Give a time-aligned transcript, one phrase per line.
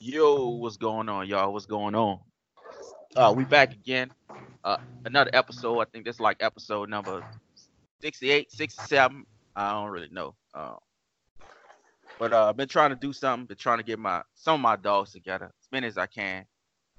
[0.00, 1.52] Yo, what's going on, y'all?
[1.52, 2.20] What's going on?
[3.16, 4.12] Uh, we back again.
[4.62, 5.80] Uh, another episode.
[5.80, 7.24] I think this like episode number
[8.00, 9.26] 68, 67.
[9.56, 10.36] I don't really know.
[10.54, 10.74] Uh,
[12.16, 13.46] but uh, I've been trying to do something.
[13.46, 16.44] Been trying to get my some of my dogs together as many as I can,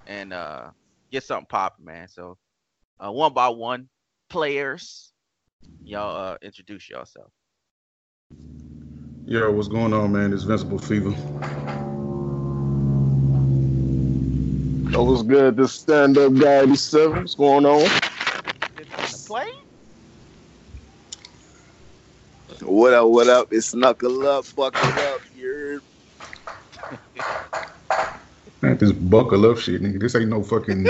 [0.06, 0.70] and uh,
[1.10, 2.06] get something popping, man.
[2.06, 2.36] So,
[3.02, 3.88] uh, one by one,
[4.28, 5.14] players,
[5.82, 7.32] y'all uh, introduce yourself.
[9.24, 10.34] Yo, what's going on, man?
[10.34, 11.14] It's Invincible Fever.
[14.90, 15.56] Yo, what's good?
[15.56, 17.20] This stand up guy 87.
[17.20, 17.88] What's going on?
[19.24, 19.46] Play?
[22.62, 23.52] What up, what up?
[23.52, 25.80] It's knuckle up, buckle up, you're
[28.62, 30.00] Man, this buckle up shit, nigga.
[30.00, 30.88] This ain't no fucking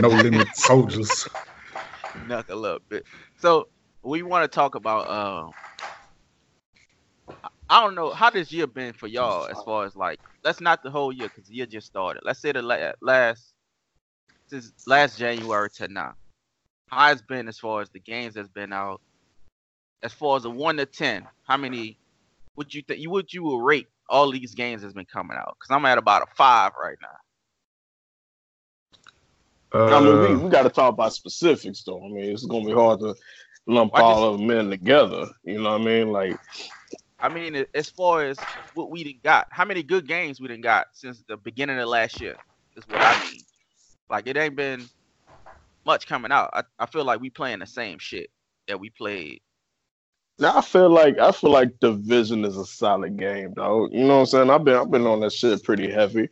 [0.00, 1.28] no limit soldiers.
[2.26, 2.82] Knuckle up.
[2.88, 3.06] bit.
[3.38, 3.68] So
[4.02, 5.08] we want to talk about.
[5.08, 5.52] Um,
[7.68, 10.18] I- I don't know how this year been for y'all as far as like.
[10.44, 12.22] Let's not the whole year because the year just started.
[12.24, 13.54] Let's say the la- last
[14.48, 16.14] since last January to now.
[16.88, 19.00] How it's been as far as the games that's been out.
[20.02, 21.98] As far as a one to ten, how many
[22.56, 25.56] would you think you would you will rate all these games that's been coming out?
[25.58, 27.08] Because I'm at about a five right now.
[29.74, 32.02] Uh, I mean, we, we got to talk about specifics, though.
[32.02, 33.14] I mean, it's going to be hard to
[33.66, 35.26] lump I all of them in together.
[35.44, 36.10] You know what I mean?
[36.10, 36.38] Like,
[37.20, 38.38] I mean, as far as
[38.74, 41.88] what we done got, how many good games we done got since the beginning of
[41.88, 42.36] last year
[42.76, 43.40] is what I mean.
[44.08, 44.88] Like it ain't been
[45.84, 46.50] much coming out.
[46.52, 48.30] I, I feel like we playing the same shit
[48.68, 49.40] that we played.
[50.38, 53.88] now I feel like I feel like Division is a solid game, though.
[53.90, 54.50] You know what I'm saying?
[54.50, 56.28] I've been I've been on that shit pretty heavy.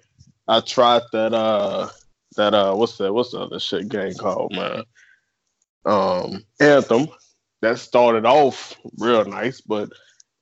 [0.47, 1.89] I tried that uh
[2.37, 4.85] that uh what's that what's the other shit game called, man?
[5.85, 7.09] Um Anthem.
[7.63, 9.91] That started off real nice, but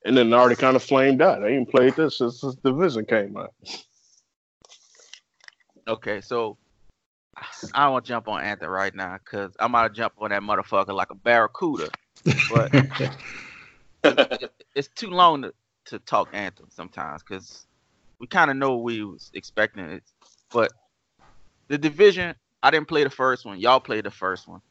[0.05, 1.43] and then already kind of flamed out.
[1.43, 3.53] I ain't played this since this division came out.
[5.87, 6.57] Okay, so
[7.73, 10.43] I don't want to jump on Anthem right now because I'm gonna jump on that
[10.43, 11.89] motherfucker like a barracuda.
[12.51, 12.71] But
[14.75, 15.53] it's too long to,
[15.85, 17.65] to talk Anthem sometimes because
[18.19, 20.03] we kind of know what we was expecting it.
[20.51, 20.71] But
[21.67, 23.59] the division, I didn't play the first one.
[23.59, 24.61] Y'all played the first one,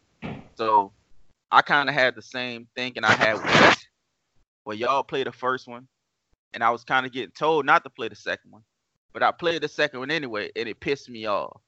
[0.54, 0.92] so
[1.50, 3.73] I kind of had the same thinking I had with
[4.64, 5.86] West, where y'all played the first one,
[6.52, 8.62] and I was kind of getting told not to play the second one,
[9.12, 11.60] but I played the second one anyway, and it pissed me off.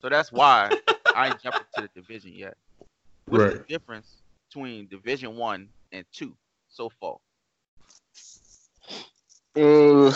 [0.00, 0.70] So that's why
[1.14, 2.56] I ain't jumping to the division yet.
[3.26, 4.16] What's the difference
[4.48, 6.36] between Division One and Two
[6.68, 7.18] so far?
[9.54, 10.12] Uh,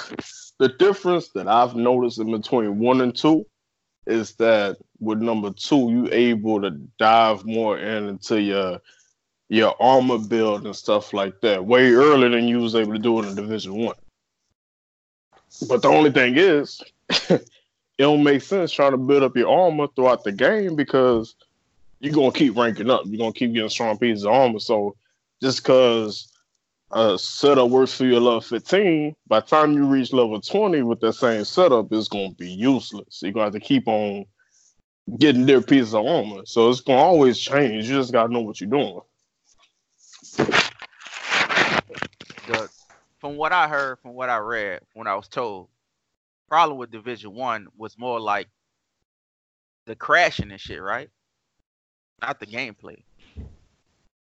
[0.59, 3.47] the difference that I've noticed in between one and two
[4.07, 8.81] is that with number two, you able to dive more in into your
[9.49, 13.21] your armor build and stuff like that way earlier than you was able to do
[13.21, 13.95] it in Division One.
[15.69, 17.47] But the only thing is, it
[17.99, 21.35] don't make sense trying to build up your armor throughout the game because
[22.01, 23.03] you're gonna keep ranking up.
[23.07, 24.59] You're gonna keep getting strong pieces of armor.
[24.59, 24.97] So
[25.41, 26.33] just because
[26.93, 30.83] a setup works for you at level 15, by the time you reach level 20
[30.83, 33.21] with that same setup, it's going to be useless.
[33.23, 34.25] You're to have to keep on
[35.19, 36.43] getting their pieces of armor.
[36.47, 37.89] So it's going to always change.
[37.89, 39.01] You just got to know what you're doing.
[42.47, 42.69] The
[43.19, 45.69] from what I heard, from what I read, when I was told,
[46.49, 48.49] problem with Division One was more like
[49.87, 51.09] the crashing and shit, right?
[52.23, 53.03] Not the gameplay.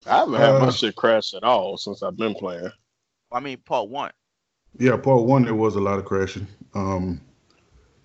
[0.06, 2.70] I haven't had my Uh, shit crash at all since I've been playing.
[3.32, 4.12] I mean, part one.
[4.78, 6.46] yeah, part one there was a lot of crashing.
[6.74, 7.20] Um,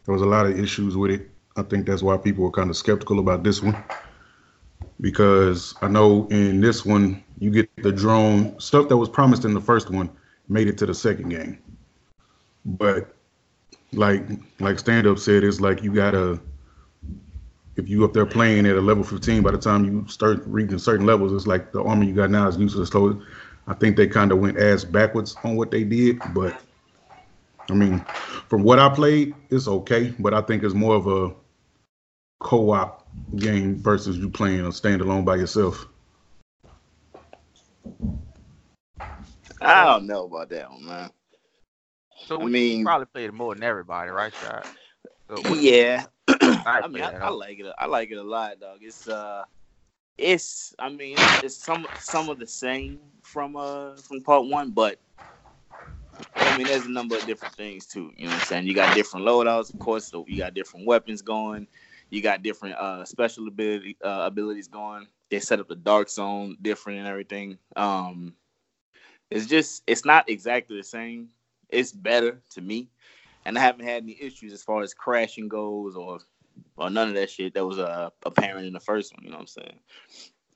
[0.05, 1.29] there was a lot of issues with it.
[1.55, 3.75] I think that's why people were kind of skeptical about this one
[5.01, 9.53] because I know in this one you get the drone stuff that was promised in
[9.53, 10.09] the first one
[10.47, 11.57] made it to the second game,
[12.65, 13.15] but
[13.93, 14.23] like
[14.59, 16.39] like stand up said, it's like you gotta
[17.77, 20.77] if you up there playing at a level 15, by the time you start reaching
[20.77, 22.89] certain levels, it's like the armor you got now is useless.
[22.89, 23.21] So
[23.67, 26.55] I think they kind of went ass backwards on what they did, but
[27.69, 27.99] I mean,
[28.49, 30.13] from what I played, it's okay.
[30.19, 31.33] But I think it's more of a
[32.41, 33.07] co-op
[33.37, 35.87] game versus you playing a standalone by yourself.
[39.61, 41.11] I don't know about that one, man.
[42.25, 44.67] So I we mean- probably played it more than everybody, right, Shot?
[45.29, 46.05] So Yeah.
[46.29, 47.73] I I mean, I, I like it.
[47.77, 48.79] I like it a lot, dog.
[48.81, 49.43] It's uh,
[50.17, 50.73] it's.
[50.79, 54.99] I mean, it's some some of the same from uh from part one, but
[56.35, 58.11] I mean, there's a number of different things too.
[58.17, 58.67] You know what I'm saying?
[58.67, 60.05] You got different loadouts, of course.
[60.05, 61.67] So you got different weapons going.
[62.11, 65.07] You got different uh special ability uh, abilities going.
[65.31, 67.59] They set up the dark zone different and everything.
[67.77, 68.35] Um,
[69.31, 71.29] it's just it's not exactly the same.
[71.69, 72.89] It's better to me.
[73.45, 76.19] and I haven't had any issues as far as crashing goes or
[76.77, 79.23] or none of that shit that was uh, apparent in the first one.
[79.25, 79.79] You know what I'm saying?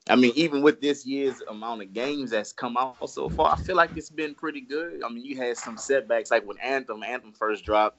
[0.08, 3.56] I mean, even with this year's amount of games that's come out so far, I
[3.56, 5.02] feel like it's been pretty good.
[5.04, 7.98] I mean, you had some setbacks, like when Anthem, Anthem first dropped,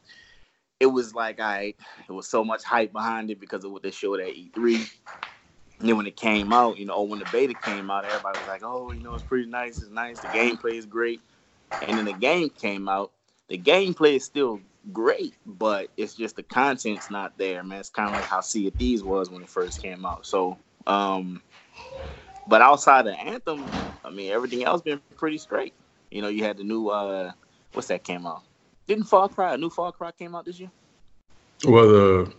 [0.80, 1.76] it was like I,
[2.10, 4.88] it was so much hype behind it because of what they showed at E3.
[5.80, 8.48] And then when it came out, you know, when the beta came out, everybody was
[8.48, 9.82] like, "Oh, you know, it's pretty nice.
[9.82, 10.22] It's nice.
[10.22, 11.22] The gameplay is great."
[11.82, 13.14] And then the game came out.
[13.50, 14.64] The gameplay is still
[14.94, 17.80] great, but it's just the content's not there, man.
[17.80, 20.26] It's kind of like how Sea of Thieves was when it first came out.
[20.26, 21.44] So, um,
[22.48, 25.76] but outside of Anthem, I mean, everything else been pretty straight.
[26.12, 27.34] You know, you had the new uh,
[27.74, 28.44] what's that came out?
[28.88, 30.72] Didn't Far Cry a new Far Cry came out this year?
[31.66, 32.34] Well, the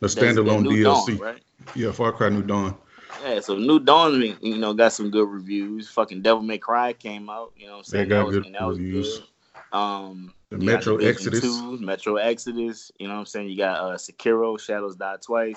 [0.00, 1.42] the standalone DLC, Dawn, right?
[1.74, 2.76] Yeah, Far Cry New Dawn.
[3.24, 5.88] Yeah, so New Dawn, you know, got some good reviews.
[5.90, 7.52] Fucking Devil May Cry came out.
[7.56, 9.18] You know, what I'm saying They got that was, good that was reviews.
[9.18, 9.78] good.
[9.78, 11.40] Um, The Metro Exodus.
[11.40, 12.92] 2, Metro Exodus.
[12.98, 13.48] You know what I'm saying?
[13.48, 15.56] You got uh, Sekiro, Shadows Die Twice.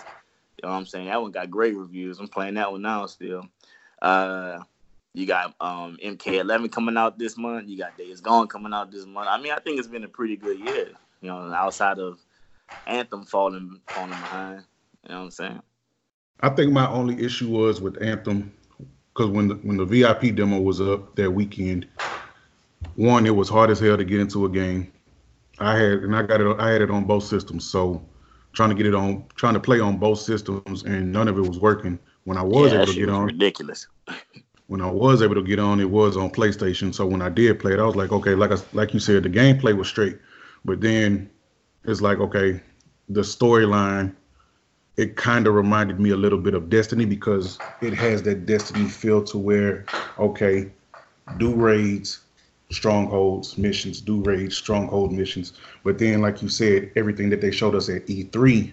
[0.58, 1.08] You know what I'm saying?
[1.08, 2.20] That one got great reviews.
[2.20, 3.46] I'm playing that one now still.
[4.02, 4.60] Uh,
[5.14, 7.68] you got um, MK11 coming out this month.
[7.68, 9.28] You got Days Gone coming out this month.
[9.30, 10.90] I mean, I think it's been a pretty good year.
[11.22, 12.20] You know, outside of
[12.88, 14.64] Anthem falling falling behind.
[15.04, 15.62] You know what I'm saying?
[16.40, 18.52] I think my only issue was with Anthem
[19.14, 21.88] because when the, when the VIP demo was up that weekend,
[22.96, 24.92] one it was hard as hell to get into a game.
[25.60, 26.60] I had and I got it.
[26.60, 28.04] I had it on both systems, so
[28.54, 31.42] trying to get it on, trying to play on both systems, and none of it
[31.42, 32.00] was working.
[32.24, 33.88] When I was yeah, able to get on, ridiculous.
[34.72, 36.96] when I was able to get on, it was on PlayStation.
[36.96, 39.24] So when I did play it, I was like, okay, like I, like you said,
[39.24, 40.18] the gameplay was straight,
[40.64, 41.30] but then
[41.84, 42.62] it's like, okay,
[43.10, 44.16] the storyline,
[44.96, 48.88] it kind of reminded me a little bit of Destiny because it has that Destiny
[48.88, 49.86] feel to where,
[50.18, 50.72] okay,
[51.38, 52.22] do raids,
[52.70, 55.52] strongholds, missions, do raids, stronghold missions,
[55.84, 58.72] but then like you said, everything that they showed us at E3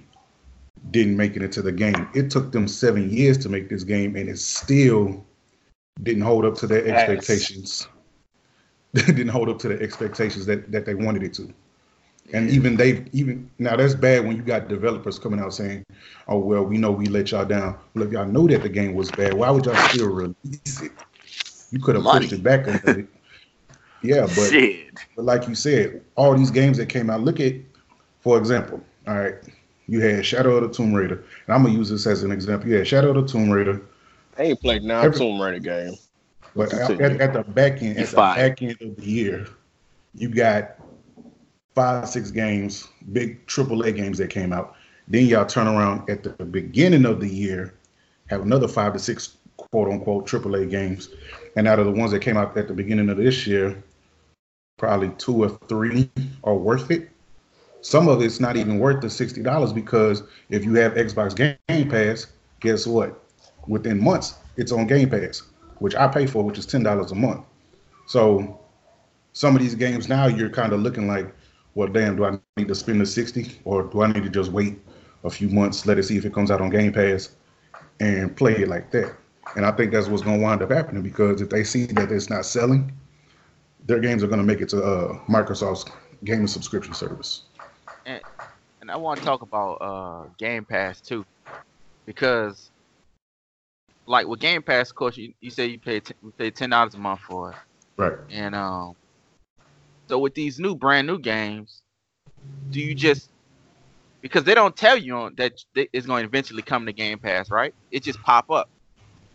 [0.92, 2.08] didn't make it into the game.
[2.14, 5.24] It took them seven years to make this game, and it's still
[6.02, 7.88] didn't hold up to their expectations.
[8.94, 11.52] didn't hold up to the expectations that, that they wanted it to.
[12.32, 15.86] And even they even now that's bad when you got developers coming out saying,
[16.26, 18.94] "Oh well, we know we let y'all down." Well, if y'all know that the game
[18.94, 20.92] was bad, why would y'all still release it?
[21.70, 23.08] You could have pushed it back a little bit.
[24.02, 24.92] Yeah, but Shit.
[25.16, 27.54] but like you said, all these games that came out, look at,
[28.20, 29.34] for example, all right,
[29.86, 32.68] you had Shadow of the Tomb Raider, and I'm gonna use this as an example.
[32.68, 33.80] You had Shadow of the Tomb Raider,
[34.38, 35.94] I ain't played now Every- Tomb Raider game.
[36.54, 39.46] but at, at the back end, at the back end of the year,
[40.14, 40.76] you got
[41.74, 44.76] five, six games, big AAA games that came out.
[45.08, 47.74] Then y'all turn around at the beginning of the year,
[48.28, 51.08] have another five to six quote unquote AAA games,
[51.56, 53.82] and out of the ones that came out at the beginning of this year,
[54.76, 56.10] probably two or three
[56.44, 57.08] are worth it.
[57.80, 61.88] Some of it's not even worth the sixty dollars because if you have Xbox Game
[61.88, 62.26] Pass,
[62.60, 63.20] guess what?
[63.68, 65.42] Within months, it's on Game Pass,
[65.78, 67.44] which I pay for, which is ten dollars a month.
[68.06, 68.58] So
[69.34, 71.32] some of these games now you're kind of looking like,
[71.74, 74.50] well, damn, do I need to spend the sixty or do I need to just
[74.50, 74.78] wait
[75.24, 77.30] a few months, let it see if it comes out on Game Pass,
[78.00, 79.14] and play it like that?
[79.56, 82.10] And I think that's what's going to wind up happening because if they see that
[82.12, 82.92] it's not selling,
[83.86, 85.90] their games are going to make it to uh, Microsoft's
[86.24, 87.42] gaming subscription service.
[88.06, 88.20] and
[88.80, 91.24] and I want to talk about uh Game Pass too,
[92.06, 92.70] because
[94.08, 96.70] like with Game Pass, of course, you, you say you pay t- you pay ten
[96.70, 97.56] dollars a month for it,
[97.96, 98.14] Right.
[98.30, 98.94] and um,
[100.08, 101.82] so with these new brand new games,
[102.70, 103.30] do you just
[104.22, 107.18] because they don't tell you on that th- it's going to eventually come to Game
[107.18, 107.74] Pass, right?
[107.90, 108.68] It just pop up.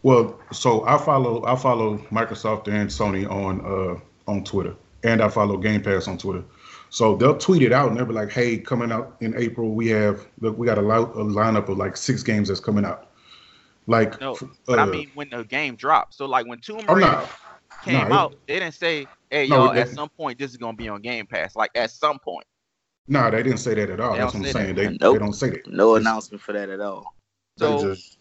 [0.01, 3.99] Well, so I follow I follow Microsoft and Sony on uh
[4.29, 6.43] on Twitter, and I follow Game Pass on Twitter.
[6.89, 9.87] So they'll tweet it out, and they'll be like, "Hey, coming out in April, we
[9.89, 13.12] have look, we got a, lot, a lineup of like six games that's coming out."
[13.87, 16.85] Like, No, f- But I uh, mean, when the game drops, so like when Tomb
[16.87, 17.27] Raider no,
[17.83, 20.57] came no, it- out, they didn't say, "Hey, No, y'all, at some point this is
[20.57, 22.45] going to be on Game Pass." Like at some point.
[23.07, 24.13] no, they didn't say that at all.
[24.13, 24.75] They That's what I'm saying.
[24.75, 24.81] that.
[24.91, 25.15] They Nope.
[25.15, 25.67] they don't say that.
[25.67, 27.13] No It's- announcement for that at all.
[27.57, 28.17] So just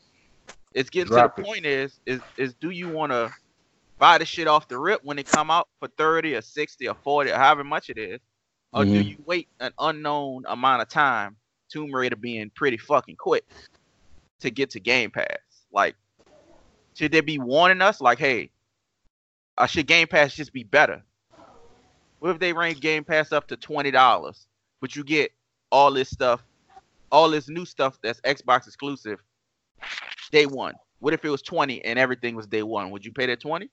[0.74, 1.44] it's getting to the it.
[1.44, 3.30] point is is is do you want to
[3.98, 6.94] buy the shit off the rip when it come out for 30 or 60 or
[6.94, 8.20] 40 or however much it is
[8.72, 9.04] or do Mhm.
[9.10, 11.36] you wait an unknown amount of time
[11.70, 13.44] tomb raider being pretty fucking quick
[14.40, 15.38] to get to game pass
[15.72, 15.96] like
[16.94, 18.50] should they be warning us like hey
[19.58, 21.02] uh, should game pass just be better
[22.20, 24.46] what if they rank game pass up to $20
[24.80, 25.32] but you get
[25.70, 26.42] all this stuff
[27.10, 29.20] all this new stuff that's xbox exclusive
[30.32, 30.74] day one.
[30.98, 32.90] What if it was 20 and everything was day one?
[32.90, 33.70] Would you pay that 20?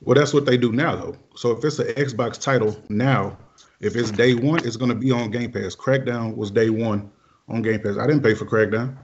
[0.00, 1.16] Well, that's what they do now, though.
[1.34, 3.36] So if it's an Xbox title now,
[3.80, 5.76] If it's day one, it's gonna be on Game Pass.
[5.76, 7.10] Crackdown was day one
[7.48, 7.98] on Game Pass.
[7.98, 8.96] I didn't pay for Crackdown.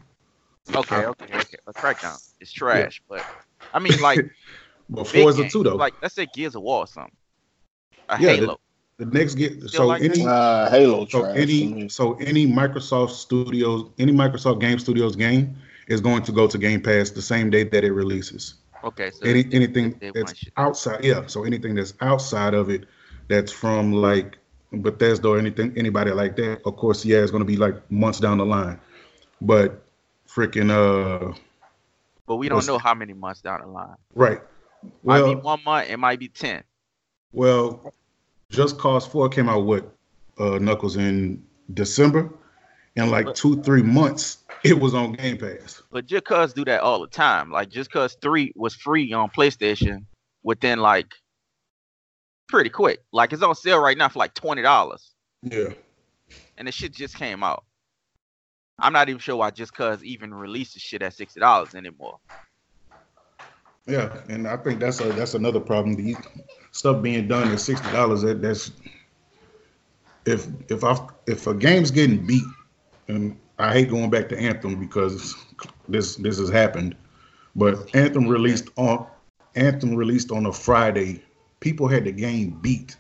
[0.74, 1.56] Okay, okay, okay.
[1.66, 2.16] A crackdown.
[2.40, 3.24] It's trash, but
[3.74, 4.18] I mean, like,
[4.92, 5.76] But big Forza games, two though.
[5.76, 7.14] like let's say Gears of War or something.
[8.08, 8.60] A Yeah, Halo.
[8.98, 11.36] the next get so like any Uh, Halo so trash.
[11.38, 16.58] any so any Microsoft Studios any Microsoft Game Studios game is going to go to
[16.58, 18.54] Game Pass the same day that it releases.
[18.82, 21.26] Okay, so Any they- anything they that's outside, yeah.
[21.26, 22.86] So anything that's outside of it,
[23.28, 24.38] that's from like
[24.72, 26.62] Bethesda or anything, anybody like that.
[26.64, 28.80] Of course, yeah, it's gonna be like months down the line.
[29.40, 29.82] But
[30.32, 31.34] freaking uh,
[32.26, 33.96] but we don't know how many months down the line.
[34.14, 34.40] right.
[35.02, 35.90] Might be one month.
[35.90, 36.62] It might be ten.
[37.32, 37.92] well,
[38.48, 39.84] Just Cause Four came out with
[40.38, 41.44] uh, Knuckles in
[41.74, 42.32] December,
[42.96, 45.82] In like two three months it was on Game Pass.
[45.90, 47.50] But just cause do that all the time.
[47.50, 50.04] Like just cause three was free on PlayStation
[50.42, 51.14] within like
[52.48, 53.00] pretty quick.
[53.12, 55.14] Like it's on sale right now for like twenty dollars.
[55.42, 55.70] Yeah.
[56.56, 57.64] And the shit just came out.
[58.80, 62.18] I'm not even sure why just cause even releases shit at sixty dollars anymore.
[63.86, 65.94] Yeah, and I think that's a that's another problem.
[65.94, 66.16] The
[66.72, 68.22] stuff being done at sixty dollars.
[68.22, 68.72] That that's
[70.26, 72.44] if if I if a game's getting beat,
[73.08, 75.34] and I hate going back to Anthem because
[75.88, 76.96] this this has happened,
[77.56, 79.06] but Anthem released on
[79.56, 81.22] Anthem released on a Friday.
[81.60, 82.96] People had the game beat,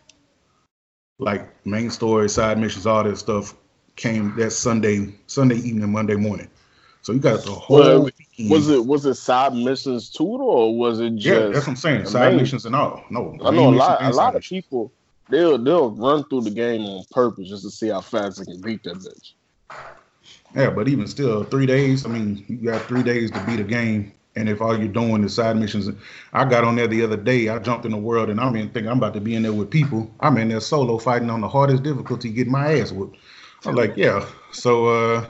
[1.18, 3.54] like main story, side missions, all that stuff
[4.00, 6.48] came that Sunday Sunday evening, Monday morning.
[7.02, 7.78] So you got the whole.
[7.78, 8.10] Well,
[8.48, 11.26] was it was it side missions too, or was it just?
[11.26, 12.06] Yeah, that's what I'm saying.
[12.06, 13.04] Side main- missions and all.
[13.10, 14.02] No, I know a lot.
[14.02, 14.92] A lot of people
[15.28, 18.60] they'll they'll run through the game on purpose just to see how fast they can
[18.60, 19.32] beat that bitch.
[20.54, 22.04] Yeah, but even still, three days.
[22.04, 25.22] I mean, you got three days to beat a game, and if all you're doing
[25.22, 25.88] is side missions,
[26.32, 27.48] I got on there the other day.
[27.48, 29.52] I jumped in the world, and I'm in thinking I'm about to be in there
[29.52, 30.10] with people.
[30.20, 33.16] I'm in there solo fighting on the hardest difficulty, getting my ass whooped.
[33.64, 34.26] I'm like, yeah.
[34.52, 35.26] So, uh,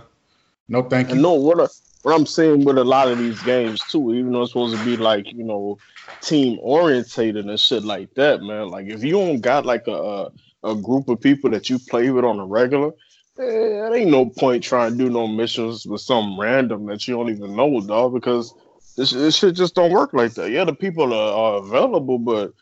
[0.68, 1.14] no, thank you.
[1.14, 1.66] And no, what I,
[2.02, 4.84] what I'm seeing with a lot of these games too, even though it's supposed to
[4.84, 5.78] be like you know
[6.22, 8.68] team orientated and shit like that, man.
[8.68, 10.30] Like if you don't got like a a,
[10.70, 12.92] a group of people that you play with on a regular,
[13.38, 13.42] eh,
[13.87, 17.30] it ain't no point trying to do no missions with some random that you don't
[17.30, 18.14] even know, dog.
[18.14, 18.54] Because
[18.96, 20.50] this this shit just don't work like that.
[20.50, 22.52] Yeah, the people are, are available, but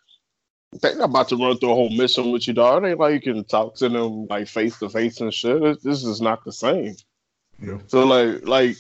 [0.73, 2.85] they're about to run through a whole mission with you, dog.
[2.85, 5.63] It ain't like you can talk to them like face to face and shit.
[5.63, 6.95] It- this is not the same.
[7.61, 7.79] Yeah.
[7.87, 8.77] So like like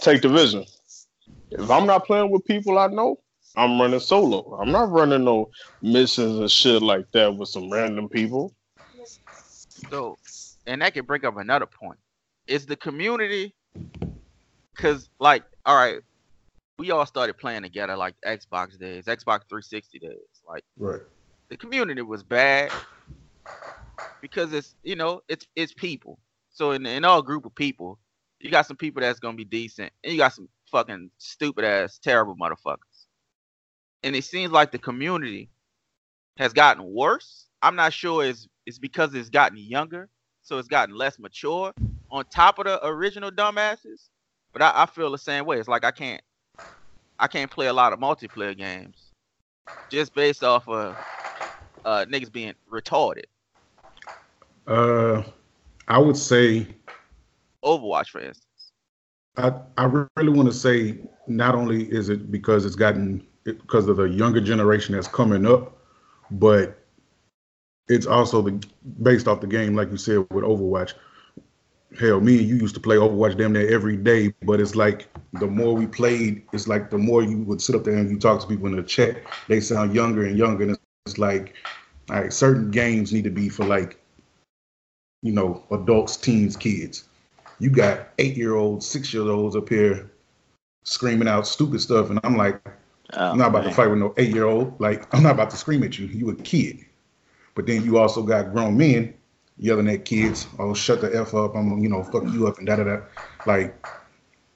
[0.00, 0.64] take the vision.
[1.50, 3.20] If I'm not playing with people I know,
[3.56, 4.58] I'm running solo.
[4.60, 5.50] I'm not running no
[5.80, 8.54] missions and shit like that with some random people.
[9.90, 10.18] So,
[10.66, 11.98] and that can bring up another point.
[12.46, 13.54] Is the community,
[14.74, 16.00] because, like, all right,
[16.78, 20.16] we all started playing together like Xbox days, Xbox 360 days.
[20.48, 21.02] Like, Right.
[21.50, 22.72] the community was bad
[24.20, 26.18] because it's, you know, it's it's people.
[26.50, 27.98] So, in, in our group of people,
[28.40, 31.64] you got some people that's going to be decent, and you got some fucking stupid
[31.64, 33.06] ass, terrible motherfuckers.
[34.02, 35.50] And it seems like the community
[36.38, 37.48] has gotten worse.
[37.62, 40.08] I'm not sure it's it's because it's gotten younger,
[40.42, 41.74] so it's gotten less mature
[42.10, 44.08] on top of the original dumbasses.
[44.52, 45.58] But I, I feel the same way.
[45.58, 46.22] It's like I can't
[47.18, 49.07] I can't play a lot of multiplayer games
[49.90, 50.96] just based off of
[51.84, 53.24] uh niggas being retarded.
[54.66, 55.22] Uh,
[55.88, 56.66] I would say
[57.64, 58.44] Overwatch, for instance.
[59.36, 59.84] I, I
[60.16, 64.04] really want to say not only is it because it's gotten it, because of the
[64.04, 65.78] younger generation that's coming up,
[66.30, 66.78] but
[67.88, 68.62] it's also the
[69.02, 70.94] based off the game, like you said with Overwatch.
[71.96, 75.08] Hell, me and you used to play Overwatch damn near every day, but it's like
[75.34, 78.18] the more we played, it's like the more you would sit up there and you
[78.18, 81.54] talk to people in the chat, they sound younger and younger, and it's, like,
[82.10, 83.98] all right, certain games need to be for like,
[85.22, 87.08] you know, adults, teens, kids
[87.58, 90.10] you got eight year olds, six year olds up here
[90.84, 92.60] screaming out stupid stuff, and I'm like,
[93.14, 93.70] Oh, I'm not about man.
[93.70, 94.78] to fight with no eight year old.
[94.80, 96.06] Like, I'm not about to scream at you.
[96.06, 96.84] You a kid.
[97.54, 99.14] But then you also got grown men
[99.58, 101.54] yelling at kids, oh, shut the F up.
[101.54, 103.00] I'm, you know, fuck you up and da da da.
[103.46, 103.74] Like,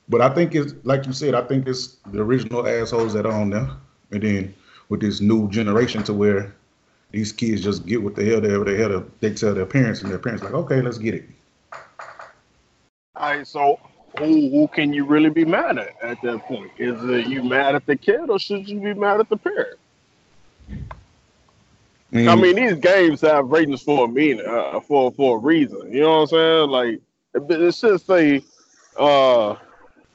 [0.08, 3.32] but I think it's, like you said, I think it's the original assholes that are
[3.32, 3.68] on there.
[4.10, 4.54] And then
[4.88, 6.54] with this new generation to where
[7.10, 10.02] these kids just get what the hell they, ever they, hell they tell their parents,
[10.02, 11.24] and their parents like, okay, let's get it.
[13.14, 13.78] All right, so
[14.18, 16.70] who who can you really be mad at at that point?
[16.78, 19.78] Is it you mad at the kid or should you be mad at the parent?
[22.14, 25.90] I mean, these games have ratings for a meaning, uh, for for a reason.
[25.92, 26.70] You know what I'm saying?
[26.70, 27.00] Like
[27.34, 28.42] it, it should say
[28.98, 29.56] uh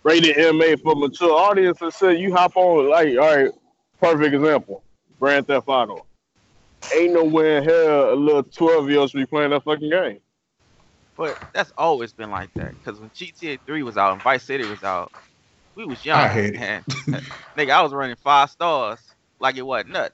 [0.04, 3.52] rated MA for mature audience and say you hop on like all right,
[4.00, 4.84] perfect example.
[5.20, 6.06] Grand Theft Auto.
[6.96, 10.20] ain't nowhere in hell a little twelve year old should be playing that fucking game.
[11.16, 12.76] But that's always been like that.
[12.78, 15.12] Because when GTA 3 was out and Vice City was out,
[15.74, 16.20] we was young.
[16.20, 16.84] I hate it.
[17.58, 19.00] Nigga, I was running five stars
[19.40, 20.12] like it wasn't nothing.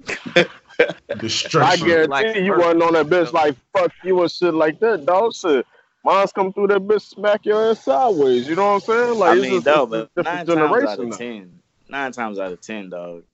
[0.36, 2.64] I guarantee Like you first.
[2.64, 5.34] wasn't on that bitch like fuck you and shit like that, dog.
[5.34, 5.66] Shit.
[6.04, 8.46] Mine's come through that bitch, smack your ass sideways.
[8.46, 9.18] You know what I'm saying?
[9.18, 11.58] Like I it's mean, just, though, but a nine different times out generation of ten,
[11.88, 13.24] nine times out of ten, dog,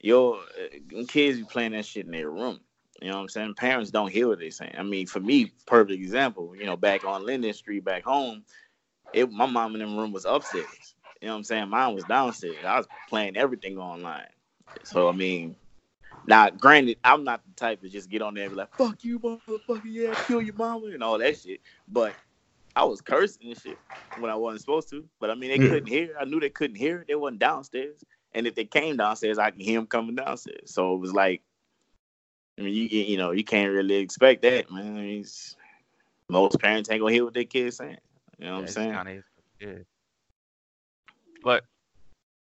[0.00, 2.60] your uh, kids be playing that shit in their room.
[3.00, 3.54] You know what I'm saying?
[3.54, 4.74] Parents don't hear what they're saying.
[4.78, 6.54] I mean, for me, perfect example.
[6.54, 8.44] You know, back on Linden Street, back home,
[9.14, 10.94] it my mom in them room was upstairs.
[11.20, 11.68] You know what I'm saying?
[11.68, 12.64] Mine was downstairs.
[12.64, 14.26] I was playing everything online.
[14.84, 15.56] So I mean,
[16.26, 19.04] now granted, I'm not the type to just get on there and be like, "Fuck
[19.04, 21.60] you, motherfucker, yeah, kill your mama" and all that shit.
[21.88, 22.14] But
[22.74, 23.78] I was cursing and shit
[24.18, 25.04] when I wasn't supposed to.
[25.20, 25.70] But I mean, they Yeah.
[25.70, 26.16] couldn't hear.
[26.18, 27.00] I knew they couldn't hear.
[27.00, 27.08] it.
[27.08, 28.02] They wasn't downstairs.
[28.34, 30.72] And if they came downstairs, I can hear them coming downstairs.
[30.72, 31.42] So it was like,
[32.58, 34.86] I mean, you you know, you can't really expect that, man.
[34.86, 35.56] I mean, it's-
[36.28, 37.98] most parents ain't gonna hear what their kids saying.
[38.38, 38.92] You know what I'm saying?
[38.92, 39.24] Kind of
[39.60, 39.86] is.
[41.42, 41.64] But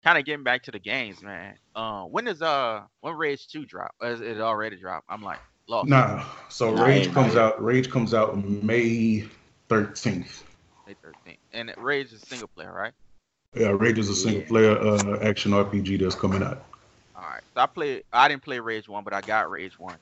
[0.04, 1.56] kind of getting back to the games, man.
[1.74, 3.92] Uh, does uh when Rage Two drop?
[4.02, 5.06] Is it already dropped?
[5.08, 5.90] I'm like lost.
[5.90, 6.24] Nah.
[6.48, 7.42] So Nah, Rage comes right.
[7.42, 7.62] out.
[7.62, 9.24] Rage comes out May
[9.68, 10.44] thirteenth.
[10.86, 11.38] May 13th.
[11.52, 12.92] And Rage is single player, right?
[13.54, 14.48] Yeah, Rage is a single Yeah.
[14.48, 16.64] player uh, action RPG that's coming out.
[17.14, 17.42] All right.
[17.54, 18.04] So I played.
[18.12, 19.98] I didn't play Rage One, but I got Rage One,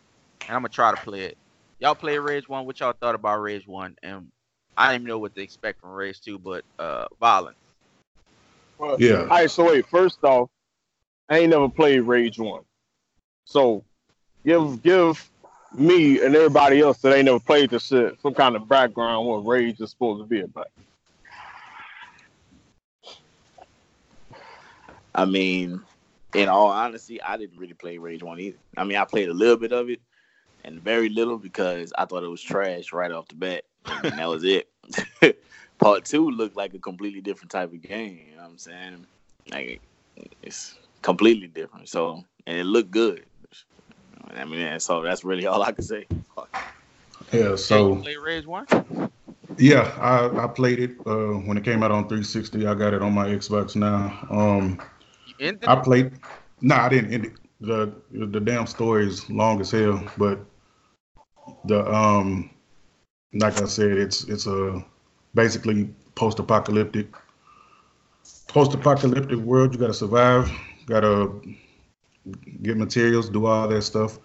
[0.47, 1.38] and I'm gonna try to play it.
[1.80, 2.66] Y'all play Rage One.
[2.66, 3.97] What y'all thought about Rage One?
[4.02, 4.28] And
[4.76, 7.57] I didn't even know what to expect from Rage Two, but uh, violence.
[8.99, 9.23] Yeah.
[9.23, 9.87] All right, so wait.
[9.87, 10.51] First off,
[11.29, 12.63] I ain't never played Rage One,
[13.45, 13.85] so
[14.45, 15.31] give give
[15.73, 19.47] me and everybody else that ain't never played this shit some kind of background what
[19.47, 20.69] Rage is supposed to be about.
[25.15, 25.83] I mean,
[26.35, 28.59] in all honesty, I didn't really play Rage One either.
[28.77, 30.01] I mean, I played a little bit of it,
[30.65, 34.29] and very little because I thought it was trash right off the bat, and that
[34.29, 34.69] was it.
[35.81, 38.21] Part two looked like a completely different type of game.
[38.31, 39.07] You know what I'm saying?
[39.50, 39.81] Like
[40.43, 41.89] it's completely different.
[41.89, 43.25] So, and it looked good.
[44.35, 46.07] I mean, so that's really all I can say.
[47.33, 47.50] Yeah.
[47.50, 48.67] you So play Rage One?
[49.59, 52.67] yeah, I, I played it uh, when it came out on 360.
[52.67, 54.26] I got it on my Xbox now.
[54.31, 54.81] Um,
[55.67, 55.83] I it?
[55.83, 56.13] played.
[56.61, 57.33] Nah, I didn't end it.
[57.61, 60.41] the The damn story is long as hell, but
[61.65, 62.50] the um,
[63.35, 64.85] like I said, it's it's a
[65.34, 67.06] basically post-apocalyptic
[68.49, 69.73] post-apocalyptic world.
[69.73, 70.50] You got to survive.
[70.86, 71.40] Got to
[72.62, 74.19] get materials, do all that stuff.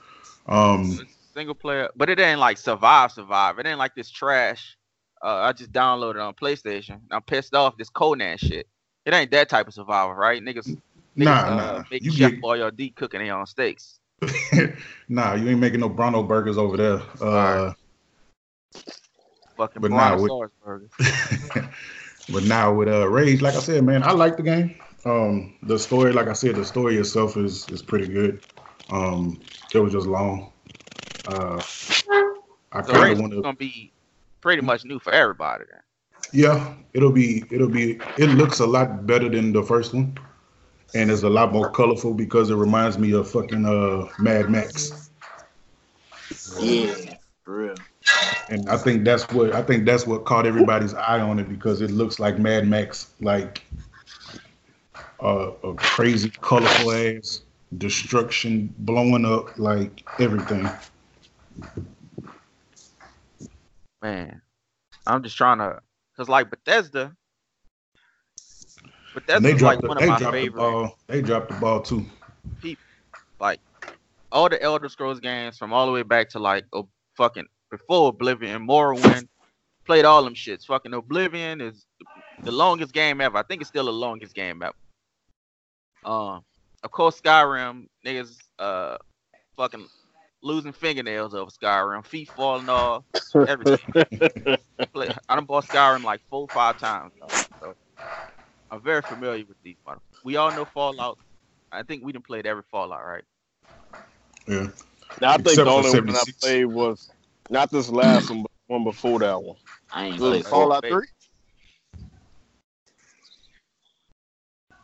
[0.48, 1.00] Um,
[1.34, 3.60] single player, but it ain't like survive, survive.
[3.60, 4.78] It ain't like this trash.
[5.24, 7.00] Uh, I just downloaded on PlayStation.
[7.12, 8.68] I'm pissed off this Conan shit.
[9.06, 10.42] It ain't that type of survival, right?
[10.42, 10.78] Niggas,
[11.18, 11.84] niggas nah, uh, nah.
[11.92, 14.00] make You Chef get, Boyardee cooking their own steaks.
[15.10, 17.02] nah, you ain't making no Bruno burgers over there.
[17.22, 17.74] Uh,
[19.58, 20.92] Fucking But nah, with- Brontosaurus
[22.30, 24.76] but now with uh Rage, like I said, man, I like the game.
[25.06, 28.42] Um, the story, like I said, the story itself is is pretty good.
[28.90, 29.42] Um,
[29.74, 30.52] it was just long.
[31.28, 31.62] Uh,
[32.72, 33.42] I So kind Rage of is want to.
[33.42, 33.92] gonna be
[34.42, 35.66] pretty much new for everybody.
[35.72, 35.82] Then.
[36.34, 40.18] Yeah, it'll be it'll be it looks a lot better than the first one.
[40.94, 45.10] And it's a lot more colorful because it reminds me of fucking uh Mad Max.
[46.60, 46.94] Yeah,
[47.44, 47.76] for real.
[48.50, 51.82] And I think that's what I think that's what caught everybody's eye on it because
[51.82, 53.64] it looks like Mad Max, like
[55.22, 57.42] uh, a crazy colorful ass
[57.78, 60.70] destruction, blowing up like everything.
[64.02, 64.42] Man,
[65.08, 65.80] I'm just trying to,
[66.16, 67.16] cause like Bethesda,
[69.30, 70.98] And they dropped like the, one of my dropped the ball.
[71.08, 72.06] They dropped the ball too.
[73.40, 73.60] like
[74.32, 76.84] all the Elder Scrolls games from all the way back to like a
[77.16, 79.28] fucking before Oblivion, Morrowind,
[79.86, 80.66] played all them shits.
[80.66, 81.86] Fucking Oblivion is
[82.44, 83.38] the longest game ever.
[83.38, 84.74] I think it's still the longest game ever.
[86.04, 86.44] Um,
[86.84, 88.98] of course Skyrim, niggas, uh,
[89.58, 89.88] fucking
[90.42, 93.04] losing fingernails over Skyrim, feet falling off,
[93.48, 93.80] everything.
[94.94, 97.14] Play, I done bought Skyrim like four, or five times.
[97.20, 97.32] dog.
[97.60, 97.76] So
[98.70, 100.24] I'm very familiar with these motherfuckers.
[100.24, 101.18] We all know Fallout.
[101.72, 103.24] I think we done played every Fallout, right?
[104.48, 104.68] Yeah.
[105.22, 107.10] Now I think Except the for only one I played was
[107.50, 109.58] not this last one, but one before that one.
[109.92, 111.04] I ain't Was played it Fallout Fallout.
[111.04, 111.08] Three?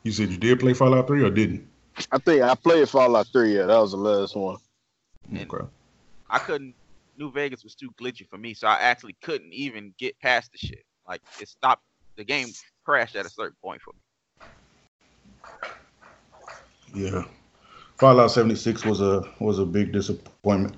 [0.03, 1.67] You said you did play Fallout 3 or didn't?
[2.11, 3.55] I think I played Fallout Three.
[3.55, 4.57] Yeah, that was the last one.
[5.31, 5.65] And- Okay.
[6.29, 6.73] I couldn't.
[7.17, 10.57] New Vegas was too glitchy for me, so I actually couldn't even get past the
[10.57, 10.85] shit.
[11.07, 11.83] Like it stopped.
[12.15, 12.47] The game
[12.85, 13.93] crashed at a certain point for
[16.93, 17.03] me.
[17.05, 17.23] Yeah.
[17.97, 20.75] Fallout 76 was a was a big disappointment.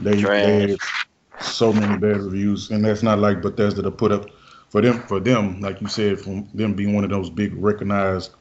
[0.00, 0.78] They, they had
[1.40, 4.30] so many bad reviews, and that's not like Bethesda to put up
[4.68, 5.02] for them.
[5.02, 8.32] For them, like you said, from them being one of those big recognized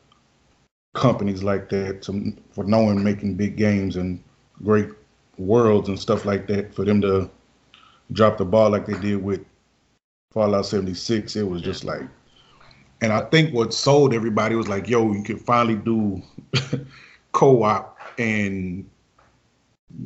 [0.94, 4.24] companies like that, to, for knowing making big games and
[4.64, 4.90] great
[5.38, 7.30] worlds and stuff like that, for them to
[8.12, 9.44] drop the ball like they did with
[10.32, 12.04] Fallout 76, it was just like.
[13.02, 16.22] And I think what sold everybody was like, yo, you can finally do
[17.34, 18.90] co-op and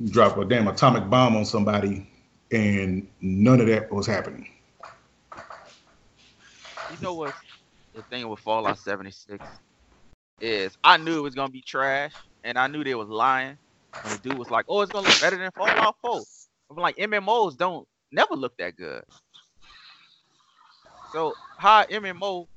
[0.10, 2.10] drop a damn atomic bomb on somebody,
[2.52, 4.50] and none of that was happening.
[6.92, 7.34] You know what?
[7.94, 9.44] The thing with Fallout 76
[10.40, 13.58] is I knew it was gonna be trash, and I knew they was lying.
[14.04, 16.24] And the dude was like, "Oh, it's gonna look better than Fallout 4."
[16.70, 19.04] I'm like, MMOs don't never look that good.
[21.12, 22.48] So how MMO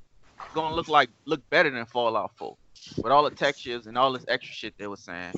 [0.53, 2.55] gonna look like look better than Fallout 4
[2.97, 5.33] with all the textures and all this extra shit they were saying?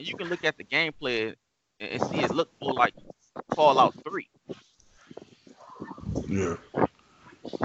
[0.00, 1.34] And you can look at the gameplay
[1.78, 2.94] and, and see it look more like
[3.54, 4.26] Fallout 3.
[6.26, 6.56] Yeah.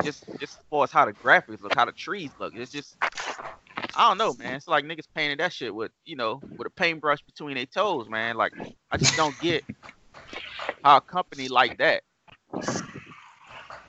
[0.03, 2.53] Just just as far as how the graphics look, how the trees look.
[2.53, 4.55] It's just I don't know, man.
[4.55, 8.09] It's like niggas painting that shit with, you know, with a paintbrush between their toes,
[8.09, 8.35] man.
[8.35, 8.51] Like
[8.91, 9.63] I just don't get
[10.83, 12.03] how a company like that
[12.51, 12.83] can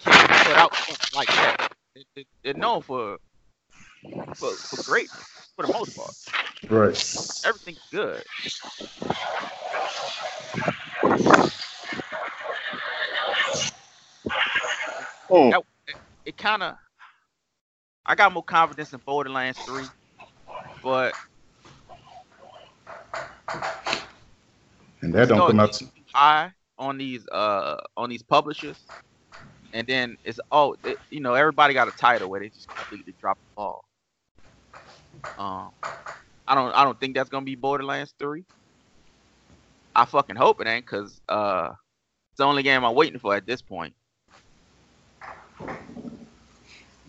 [0.05, 0.73] put out
[1.17, 1.73] like that.
[2.45, 3.19] They're known for
[4.37, 6.14] for, for greatness for the most part.
[6.71, 6.97] Right.
[7.45, 8.25] Everything's good.
[15.51, 16.77] That, it, it kind of.
[18.07, 19.88] I got more confidence in Borderlands 3,
[20.83, 21.14] but
[25.03, 25.81] And that don't come out.
[26.14, 28.79] high on these uh on these publishers,
[29.73, 33.14] and then it's oh it, you know everybody got a title where they just completely
[33.21, 33.85] drop the ball.
[35.39, 35.71] Um,
[36.49, 38.45] I don't I don't think that's gonna be Borderlands three.
[39.95, 41.71] I fucking hope it ain't, cause uh,
[42.31, 43.95] it's the only game I'm waiting for at this point.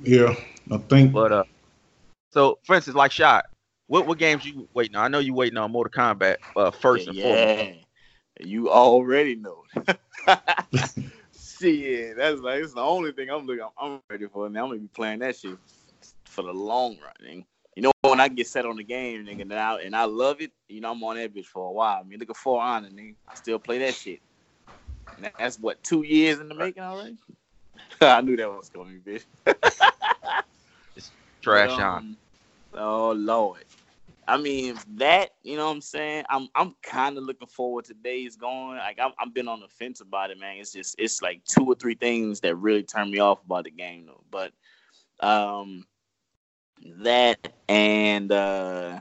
[0.04, 0.34] Yeah,
[0.72, 1.12] I think.
[1.12, 1.44] But uh,
[2.32, 3.46] so for instance, like shot,
[3.88, 5.06] what what games you waiting on?
[5.06, 7.60] I know you waiting on Mortal Kombat uh first and foremost.
[7.60, 7.74] yeah.
[8.40, 9.64] You already know.
[11.60, 13.68] shit, that's like it's the only thing I'm looking.
[13.78, 14.50] I'm ready for.
[14.50, 15.58] Man, I'm gonna be playing that shit
[16.26, 17.46] for the long run.
[17.78, 20.42] You know, when I get set on the game, nigga, and I, and I love
[20.42, 22.00] it, you know, I'm on that bitch for a while.
[22.00, 23.14] I mean, look at For Honor, nigga.
[23.30, 24.20] I still play that shit.
[25.16, 27.18] And that's what two years in the making already.
[28.02, 29.26] I knew that was coming, bitch.
[30.96, 31.12] It's
[31.44, 31.98] trash But, on.
[32.00, 32.18] um,
[32.74, 33.64] Oh Lord.
[34.28, 36.26] I mean that, you know what I'm saying?
[36.32, 38.78] I'm I'm kind of looking forward to Days Gone.
[38.78, 40.58] Like I'm I've been on the fence about it, man.
[40.58, 43.72] It's just it's like two or three things that really turn me off about the
[43.72, 44.24] game though.
[44.32, 44.52] But
[45.20, 45.86] um
[46.98, 49.00] that and uh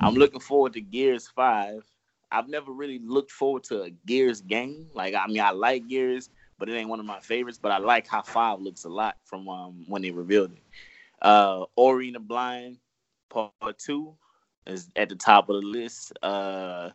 [0.00, 1.84] I'm looking forward to Gears 5.
[2.32, 4.88] I've never really looked forward to a Gears game.
[4.94, 7.78] Like I mean I like Gears, but it ain't one of my favorites, but I
[7.78, 10.62] like how 5 looks a lot from um when they revealed it.
[11.22, 12.78] Uh Ori and the Blind
[13.28, 14.16] Part Two
[14.66, 16.12] is at the top of the list.
[16.22, 16.90] Uh,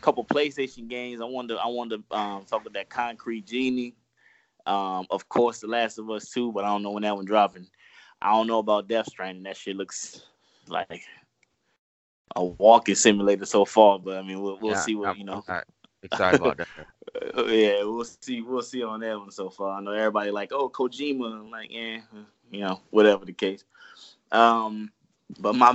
[0.00, 1.20] couple PlayStation games.
[1.20, 3.94] I wanted to, I wanted to um, talk about that Concrete Genie.
[4.66, 7.24] Um, of course, The Last of Us Two, but I don't know when that one
[7.24, 7.66] dropping.
[8.22, 9.42] I don't know about Death Stranding.
[9.44, 10.22] That shit looks
[10.68, 11.02] like
[12.36, 13.98] a walking simulator so far.
[13.98, 15.44] But I mean, we'll we'll Yeah, see what I'm- you know.
[16.02, 16.68] Excited about that.
[17.36, 18.40] Yeah, we'll see.
[18.40, 19.76] We'll see on that one so far.
[19.78, 21.32] I know everybody like, oh, Kojima.
[21.40, 21.98] I'm like, yeah,
[22.50, 23.64] you know, whatever the case.
[24.30, 24.90] Um,
[25.38, 25.72] but my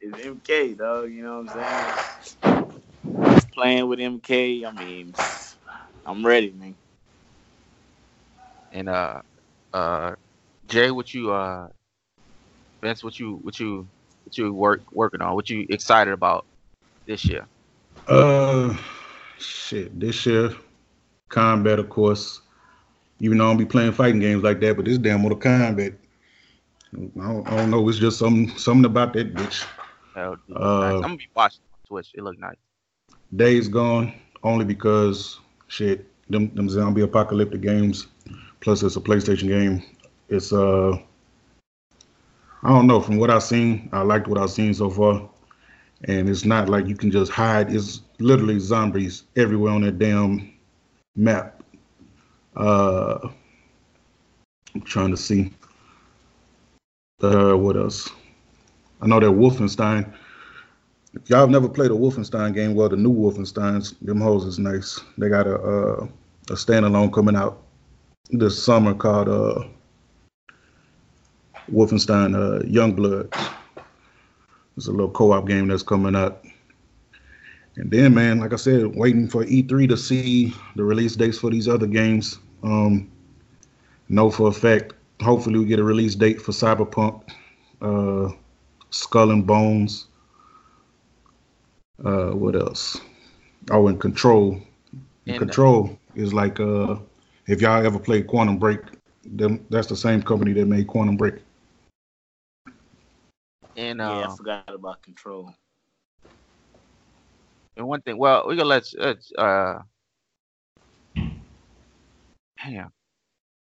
[0.00, 1.10] is MK, dog.
[1.10, 3.42] You know what I'm saying?
[3.52, 4.64] Playing with MK.
[4.64, 5.14] I mean,
[6.06, 6.74] I'm ready, man.
[8.72, 9.22] And uh,
[9.72, 10.14] uh,
[10.72, 11.68] Jay, what you uh,
[12.80, 13.86] Vince, what you what you
[14.24, 15.34] what you work working on?
[15.34, 16.46] What you excited about
[17.04, 17.46] this year?
[18.08, 18.74] Uh,
[19.38, 20.00] shit.
[20.00, 20.54] This year,
[21.28, 22.40] combat, of course.
[23.20, 25.94] Even though I don't be playing fighting games like that, but this damn Mortal Kombat.
[26.94, 27.86] I don't, I don't know.
[27.86, 29.66] It's just something something about that bitch.
[30.14, 30.94] Dude, Uh, nice.
[30.94, 32.12] I'm gonna be watching on Twitch.
[32.14, 32.56] It look nice.
[33.36, 36.06] Days gone only because shit.
[36.30, 38.06] Them them zombie apocalyptic games.
[38.60, 39.82] Plus, it's a PlayStation game.
[40.32, 40.98] It's uh.
[42.64, 43.00] I don't know.
[43.00, 45.28] From what I've seen, I liked what I've seen so far.
[46.04, 47.72] And it's not like you can just hide.
[47.72, 50.52] It's literally zombies everywhere on that damn
[51.16, 51.62] map.
[52.56, 53.18] Uh,
[54.74, 55.52] I'm trying to see.
[57.22, 58.08] Uh, what else?
[59.00, 60.12] I know that Wolfenstein.
[61.14, 64.58] If y'all have never played a Wolfenstein game, well, the new Wolfensteins, them hoes is
[64.58, 64.98] nice.
[65.18, 66.08] They got a uh,
[66.48, 67.62] a standalone coming out
[68.30, 69.64] this summer called uh,
[71.70, 73.32] Wolfenstein uh, Youngblood.
[74.76, 76.44] It's a little co-op game that's coming out.
[77.76, 81.50] And then, man, like I said, waiting for E3 to see the release dates for
[81.50, 82.38] these other games.
[82.62, 83.10] Um,
[84.08, 87.22] know for a fact, hopefully we get a release date for Cyberpunk,
[87.80, 88.30] uh,
[88.90, 90.06] Skull and Bones.
[92.04, 93.00] Uh, what else?
[93.70, 94.60] Oh, and Control.
[95.26, 96.96] And, Control is like uh,
[97.46, 98.80] if y'all ever played Quantum Break,
[99.24, 101.36] them, that's the same company that made Quantum Break.
[103.76, 105.54] And uh, yeah, I forgot about Control.
[107.76, 109.78] And one thing, well, we gonna let's, let's uh,
[112.56, 112.92] hang on.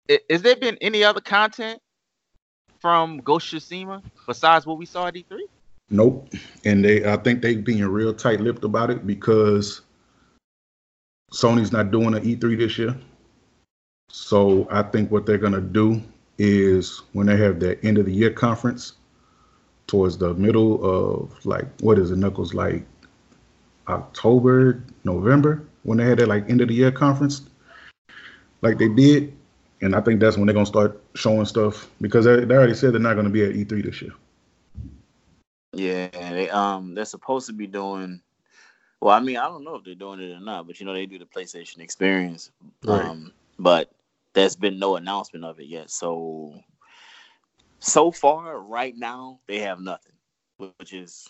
[0.09, 1.81] Is there been any other content
[2.81, 5.41] from Ghost Tsushima besides what we saw at E3?
[5.91, 6.33] Nope.
[6.65, 9.81] And they, I think they being real tight-lipped about it because
[11.33, 12.97] Sony's not doing an E3 this year.
[14.09, 16.01] So I think what they're gonna do
[16.39, 18.93] is when they have their end of the year conference
[19.87, 22.85] towards the middle of like what is it, Knuckles like
[23.89, 27.43] October, November, when they had that like end of the year conference,
[28.63, 29.33] like they did.
[29.83, 32.93] And I think that's when they're gonna start showing stuff because they, they already said
[32.93, 34.13] they're not gonna be at E3 this year.
[35.73, 38.23] Yeah, they um they're supposed to be doing
[39.01, 40.95] well, I mean, I don't know if they're doing it or not, but you know
[40.95, 42.51] they do the PlayStation experience.
[42.83, 43.05] Right.
[43.05, 43.93] Um but
[44.33, 45.91] there's been no announcement of it yet.
[45.91, 46.55] So
[47.81, 50.13] so far right now they have nothing,
[50.59, 51.29] which is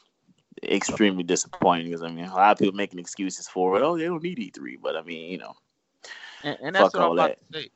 [0.62, 3.82] extremely disappointing because I mean a lot of people making excuses for it.
[3.82, 5.54] Oh, they don't need E3, but I mean, you know,
[6.42, 7.52] and, and that's what I'm about that.
[7.52, 7.70] to say.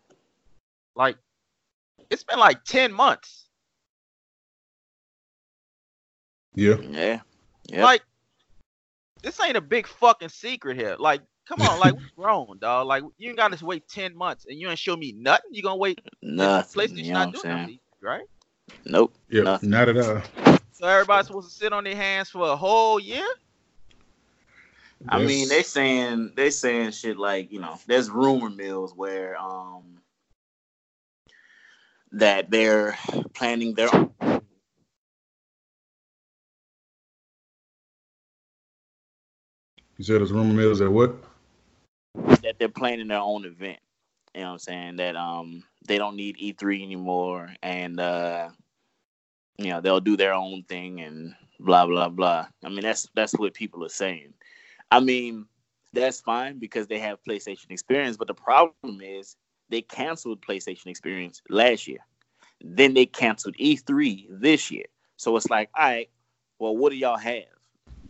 [0.96, 1.16] Like,
[2.10, 3.46] it's been like ten months.
[6.54, 6.76] Yeah.
[6.82, 7.20] Yeah.
[7.68, 7.82] Yep.
[7.82, 8.02] Like,
[9.22, 10.96] this ain't a big fucking secret here.
[10.98, 12.86] Like, come on, like we grown, dog.
[12.86, 15.50] Like, you ain't got to wait ten months and you ain't show me nothing.
[15.52, 16.00] You gonna wait?
[16.22, 16.82] Nothing.
[16.82, 18.24] PlayStation you know not doing nothing, right?
[18.84, 19.14] Nope.
[19.28, 19.58] Yeah.
[19.62, 20.22] Not at all.
[20.72, 23.26] So everybody's supposed to sit on their hands for a whole year.
[25.08, 25.28] I yes.
[25.28, 30.00] mean, they saying they saying shit like you know, there's rumor mills where um
[32.12, 32.96] that they're
[33.34, 33.94] planning their.
[33.94, 34.12] Own.
[39.96, 41.14] You said there's rumor mills that what?
[42.42, 43.78] That they're planning their own event.
[44.34, 44.96] You know what I'm saying?
[44.96, 48.50] That um they don't need E3 anymore, and uh
[49.58, 52.46] you know they'll do their own thing and blah blah blah.
[52.64, 54.32] I mean that's that's what people are saying.
[54.90, 55.46] I mean
[55.92, 59.36] that's fine because they have PlayStation Experience, but the problem is
[59.68, 61.98] they canceled PlayStation Experience last year.
[62.60, 64.84] Then they canceled E3 this year.
[65.16, 66.10] So it's like, all right,
[66.58, 67.44] well, what do y'all have?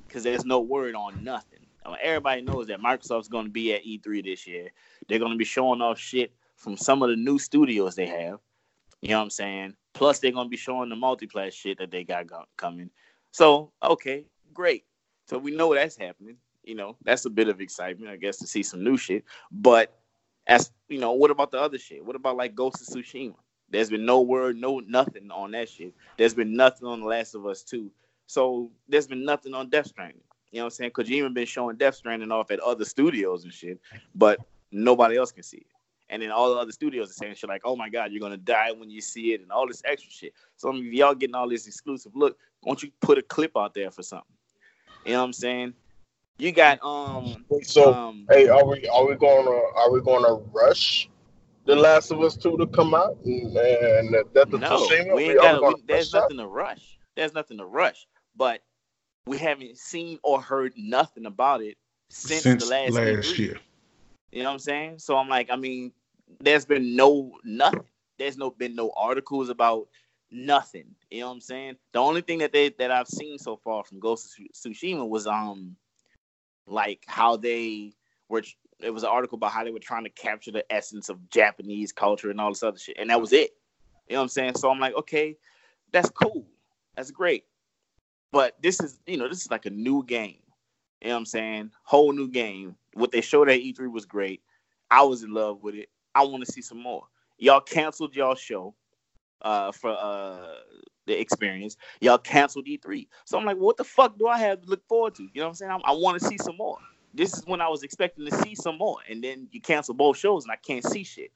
[0.07, 1.59] Because there's no word on nothing.
[2.03, 4.71] Everybody knows that Microsoft's going to be at E3 this year.
[5.09, 8.39] They're going to be showing off shit from some of the new studios they have.
[9.01, 9.75] You know what I'm saying?
[9.95, 12.91] Plus, they're gonna be showing the multiplayer shit that they got coming.
[13.33, 14.85] So, okay, great.
[15.27, 16.37] So we know that's happening.
[16.63, 19.25] You know, that's a bit of excitement, I guess, to see some new shit.
[19.51, 19.99] But
[20.47, 22.05] as you know, what about the other shit?
[22.05, 23.35] What about like Ghost of Tsushima?
[23.71, 25.95] There's been no word, no nothing on that shit.
[26.19, 27.91] There's been nothing on The Last of Us 2.
[28.27, 30.23] So there's been nothing on Death Stranding.
[30.51, 30.91] You know what I'm saying?
[30.95, 33.81] Because you even been showing Death Stranding off at other studios and shit,
[34.15, 34.41] but
[34.73, 35.67] nobody else can see it.
[36.11, 38.37] And then all the other studios are saying shit like, "Oh my God, you're gonna
[38.37, 40.35] die when you see it," and all this extra shit.
[40.57, 43.75] So if y'all getting all this exclusive look, why don't you put a clip out
[43.75, 44.35] there for something?
[45.07, 45.75] You know what I'm saying?
[46.39, 47.45] You got um.
[47.63, 51.09] So um, hey, are we are we gonna are we gonna rush
[51.65, 55.15] the Last of Us two to come out and, and that the no, Tsushima?
[55.15, 56.43] we ain't got, we, there's nothing that?
[56.43, 56.99] to rush.
[57.15, 58.63] There's nothing to rush, but
[59.27, 61.77] we haven't seen or heard nothing about it
[62.09, 63.61] since, since the last, last year.
[64.33, 64.99] You know what I'm saying?
[64.99, 65.93] So I'm like, I mean,
[66.41, 67.85] there's been no nothing.
[68.19, 69.89] There's no been no articles about
[70.31, 70.85] nothing.
[71.11, 71.77] You know what I'm saying?
[71.93, 75.27] The only thing that they that I've seen so far from Ghost of Tsushima was
[75.27, 75.77] um
[76.67, 77.93] like how they
[78.29, 78.43] were
[78.83, 81.93] it was an article about how they were trying to capture the essence of Japanese
[81.93, 82.97] culture and all this other shit.
[82.99, 83.51] And that was it.
[84.09, 84.55] You know what I'm saying?
[84.57, 85.37] So I'm like, okay,
[85.93, 86.47] that's cool.
[86.97, 87.45] That's great.
[88.33, 90.39] But this is, you know, this is like a new game.
[91.01, 91.71] You know what I'm saying?
[91.83, 92.77] Whole new game.
[92.95, 94.43] What they showed at E3 was great.
[94.91, 95.89] I was in love with it.
[96.15, 97.05] I want to see some more.
[97.39, 98.75] Y'all canceled y'all show
[99.43, 100.57] uh, for uh,
[101.07, 101.77] the experience.
[102.01, 103.07] Y'all canceled E3.
[103.25, 105.23] So I'm like, what the fuck do I have to look forward to?
[105.23, 105.71] You know what I'm saying?
[105.73, 106.79] I, I want to see some more.
[107.13, 110.17] This is when I was expecting to see some more, and then you cancel both
[110.17, 111.33] shows, and I can't see shit.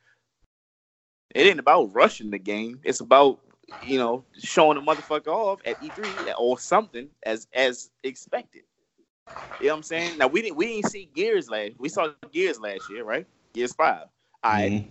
[1.34, 2.80] It ain't about rushing the game.
[2.84, 3.40] It's about
[3.80, 8.62] you know showing the motherfucker off at E3 or something as as expected.
[9.58, 10.18] You know what I'm saying?
[10.18, 11.72] Now we didn't we didn't see Gears last.
[11.78, 13.26] We saw Gears last year, right?
[13.52, 14.06] Gears Five.
[14.44, 14.88] I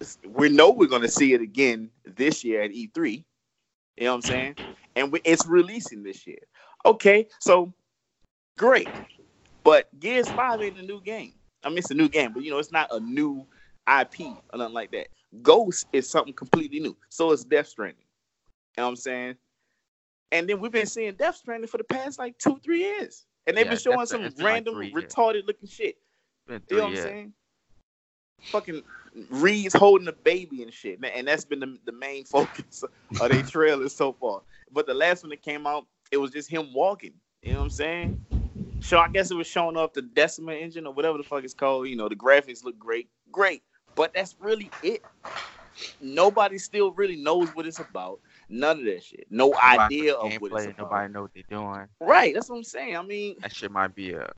[0.00, 0.32] mm-hmm.
[0.32, 3.24] we know we're gonna see it again this year at E3.
[3.96, 4.56] You know what I'm saying?
[4.96, 6.38] And we, it's releasing this year.
[6.86, 7.72] Okay, so
[8.58, 8.88] great.
[9.64, 11.34] But Gears Five ain't a new game.
[11.64, 13.46] I mean, it's a new game, but you know, it's not a new
[14.00, 14.20] IP
[14.52, 15.08] or nothing like that.
[15.42, 16.96] Ghost is something completely new.
[17.10, 18.04] So it's Death Stranding.
[18.76, 19.36] You know what I'm saying?
[20.32, 23.26] And then we've been seeing Death Stranding for the past like two, three years.
[23.46, 25.04] And they've Yeah, been showing some like random years.
[25.04, 25.96] retarded looking shit.
[26.48, 27.32] You know what I'm saying?
[28.46, 28.82] Fucking
[29.30, 30.98] Reedus holding a baby and shit.
[31.02, 32.84] And that's been the, the main focus
[33.20, 34.42] of their trailers so far.
[34.72, 37.14] But the last one that came out, it was just him walking.
[37.42, 38.24] You know what I'm saying?
[38.80, 41.54] So I guess it was showing off the Decima engine or whatever the fuck it's
[41.54, 41.88] called.
[41.88, 43.08] You know, the graphics look great.
[43.30, 43.62] Great.
[43.94, 45.02] But that's really it.
[46.00, 48.20] Nobody still really knows what it's about.
[48.48, 49.26] None of that shit.
[49.30, 50.78] No Nobody idea of what it's about.
[50.78, 51.86] Nobody know what they're doing.
[52.00, 52.34] Right.
[52.34, 52.96] That's what I'm saying.
[52.96, 54.30] I mean, That shit might be a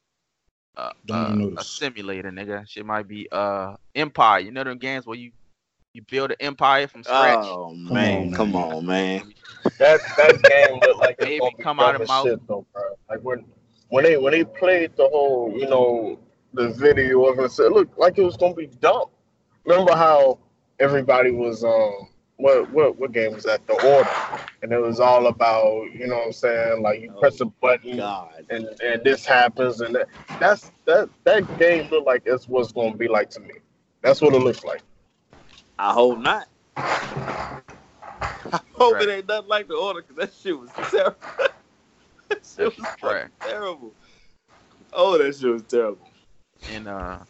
[0.76, 2.68] a, Don't a, a simulator, nigga.
[2.68, 4.40] Shit might be uh Empire.
[4.40, 5.32] You know them games where you
[5.94, 7.36] you build an empire from scratch.
[7.36, 8.72] oh man, on, come man.
[8.72, 9.34] on, man.
[9.78, 12.26] That that game looked like it's Baby, gonna be come out of as mouth.
[12.26, 12.82] shit though, bro.
[13.10, 13.44] Like when
[13.88, 16.18] when they when they played the whole, you know,
[16.54, 19.06] the video of it, it looked like it was gonna be dumb.
[19.64, 20.38] Remember how
[20.80, 22.08] everybody was um
[22.42, 23.66] what what what game was that?
[23.68, 27.40] The Order, and it was all about you know what I'm saying like you press
[27.42, 28.46] a button God.
[28.50, 30.08] and and this happens and that,
[30.40, 33.54] that's that that game looked like it's what's gonna be like to me.
[34.02, 34.82] That's what it looks like.
[35.78, 36.48] I hope not.
[38.52, 39.02] I hope Right.
[39.02, 41.16] it ain't nothing like the order because that shit was terrible.
[42.30, 43.96] that shit was shit terrible.
[44.92, 46.08] Oh, that shit was terrible.
[46.66, 47.24] And uh,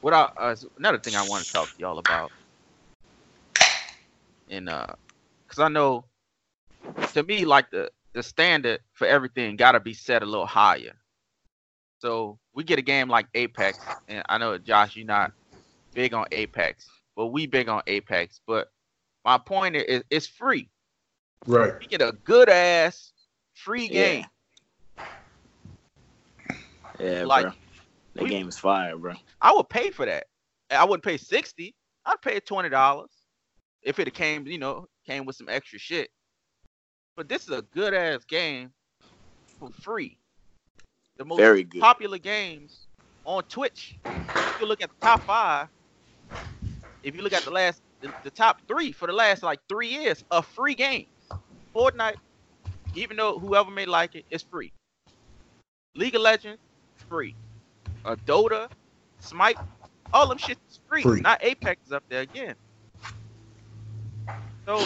[0.00, 2.32] what I uh, another thing I want to talk to y'all about,
[4.48, 4.86] and uh,
[5.48, 6.04] cause I know,
[7.12, 10.94] to me, like the the standard for everything gotta be set a little higher.
[11.98, 13.78] So we get a game like Apex,
[14.08, 15.32] and I know Josh, you're not
[15.94, 18.40] big on Apex, but we big on Apex.
[18.46, 18.70] But
[19.24, 20.68] my point is, it's free.
[21.46, 21.72] Right.
[21.80, 23.12] We get a good ass
[23.54, 23.90] free Yeah.
[23.90, 24.26] game.
[26.98, 27.52] Yeah, Like, bro.
[28.14, 29.14] That we- game is fire, bro.
[29.42, 30.28] I would pay for that.
[30.70, 31.74] I wouldn't pay sixty.
[32.04, 33.10] I'd pay twenty dollars
[33.86, 36.10] if it came, you know, came with some extra shit.
[37.16, 38.72] But this is a good ass game
[39.58, 40.18] for free.
[41.16, 41.80] The most Very good.
[41.80, 42.88] popular games
[43.24, 43.96] on Twitch.
[44.04, 45.68] If you look at the top five,
[47.04, 49.88] if you look at the last, the, the top three for the last like three
[49.88, 51.06] years, are free games.
[51.74, 52.16] Fortnite,
[52.96, 54.72] even though whoever may like it, it's free.
[55.94, 56.60] League of Legends,
[57.08, 57.36] free.
[58.04, 58.68] Uh, Dota,
[59.20, 59.56] Smite,
[60.12, 61.02] all them shit is free.
[61.02, 61.20] Free.
[61.20, 62.56] Not Apex is up there again.
[64.68, 64.84] So,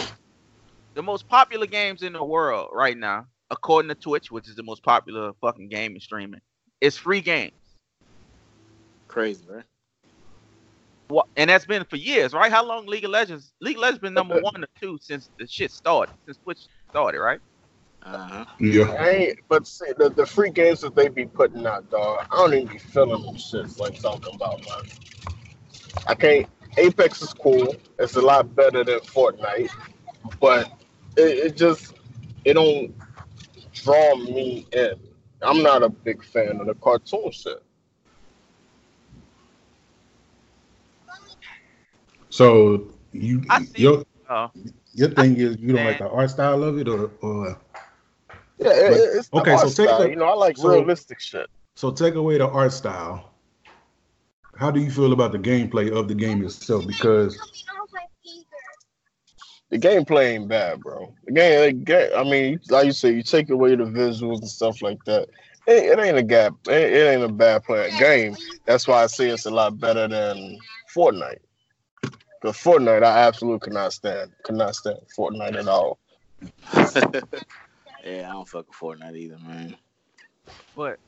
[0.95, 4.63] the most popular games in the world right now, according to Twitch, which is the
[4.63, 6.41] most popular fucking game in streaming,
[6.81, 7.53] is free games.
[9.07, 9.61] Crazy, bro.
[11.09, 12.51] Wha- And that's been for years, right?
[12.51, 13.53] How long League of Legends?
[13.61, 17.19] League of Legends been number one or two since the shit started, since Twitch started,
[17.19, 17.39] right?
[18.03, 18.45] Uh-huh.
[18.59, 18.83] Yeah.
[18.99, 22.37] I ain't, but see, the, the free games that they be putting out, dog, I
[22.37, 24.89] don't even be feeling them shits like talking about, man.
[26.07, 26.47] I can't.
[26.77, 27.75] Apex is cool.
[27.99, 29.69] It's a lot better than Fortnite,
[30.39, 30.71] but
[31.17, 31.93] it, it just
[32.45, 32.93] it don't
[33.73, 34.93] draw me in.
[35.41, 37.61] I'm not a big fan of the cartoon shit.
[42.29, 43.81] So you I see.
[43.81, 44.47] your Uh,
[44.93, 47.59] your thing is you don't like the art style of it or or
[48.57, 49.99] Yeah, it, But- it's the okay, art so take style.
[50.03, 51.49] the- you know, I like so- realistic shit.
[51.75, 53.30] so take away the art style.
[54.61, 56.85] How do you feel about the gameplay of the game itself?
[56.85, 57.35] Because
[59.71, 61.15] The gameplay ain't bad, bro.
[61.25, 64.47] The game, the ga- I mean, like you say, you take away the visuals and
[64.47, 65.29] stuff like that.
[65.65, 66.53] It, it ain't a gap.
[66.67, 68.35] It, it ain't a bad play game.
[68.67, 70.59] That's why I say it's a lot better than
[70.95, 71.39] Fortnite.
[72.03, 74.31] Because Fortnite, I absolutely cannot stand.
[74.45, 75.97] Cannot stand Fortnite at all.
[78.05, 79.75] yeah, I don't fuck with Fortnite either, man.
[80.75, 80.99] but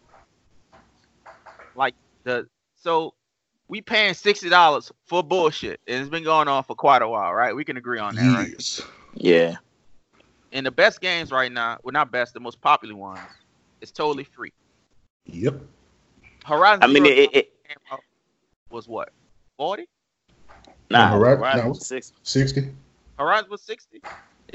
[1.75, 3.13] like the so
[3.73, 7.33] we paying sixty dollars for bullshit, and it's been going on for quite a while,
[7.33, 7.55] right?
[7.55, 8.47] We can agree on that, right?
[8.49, 8.83] years.
[9.15, 9.55] Yeah.
[10.51, 13.19] And the best games right now, well, not best, the most popular ones,
[13.81, 14.53] it's totally free.
[15.25, 15.59] Yep.
[16.45, 18.01] Horizon I mean, it, it, it came out
[18.69, 19.09] was what
[19.57, 19.87] forty?
[20.91, 21.73] nah, Horizon- Horizon no.
[21.73, 22.13] six.
[22.21, 22.69] Sixty.
[23.17, 24.03] Horizon was sixty.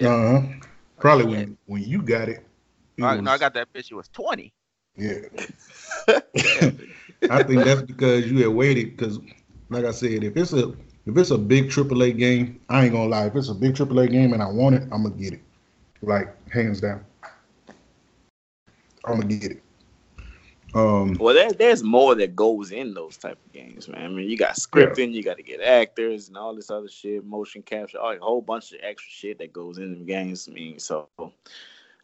[0.00, 0.42] Uh-huh.
[1.00, 2.46] Probably when when you got it.
[2.96, 3.94] it I, no, I got that picture.
[3.94, 4.52] It was twenty.
[4.96, 5.22] Yeah.
[7.30, 8.96] I think that's because you had waited.
[8.96, 9.18] Because,
[9.70, 10.68] like I said, if it's a
[11.06, 13.26] if it's a big AAA game, I ain't gonna lie.
[13.26, 15.42] If it's a big AAA game and I want it, I'm gonna get it.
[16.02, 17.04] Like hands down,
[19.04, 19.62] I'm gonna get it.
[20.74, 24.04] Um, Well, there, there's more that goes in those type of games, man.
[24.04, 27.24] I mean, you got scripting, you got to get actors and all this other shit,
[27.24, 30.46] motion capture, all a whole bunch of extra shit that goes in the games.
[30.48, 31.08] I mean, so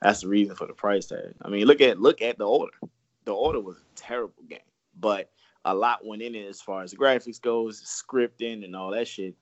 [0.00, 1.34] that's the reason for the price tag.
[1.42, 2.72] I mean, look at look at the order.
[3.26, 4.58] The Order was a terrible game,
[4.98, 5.30] but
[5.64, 9.08] a lot went in it as far as the graphics goes, scripting, and all that
[9.08, 9.34] shit.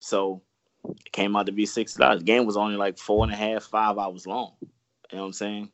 [0.00, 0.42] So
[0.88, 2.22] it came out to be sixty dollars.
[2.22, 4.52] Game was only like four and a half, five hours long.
[4.62, 4.68] You
[5.12, 5.70] know what I'm saying?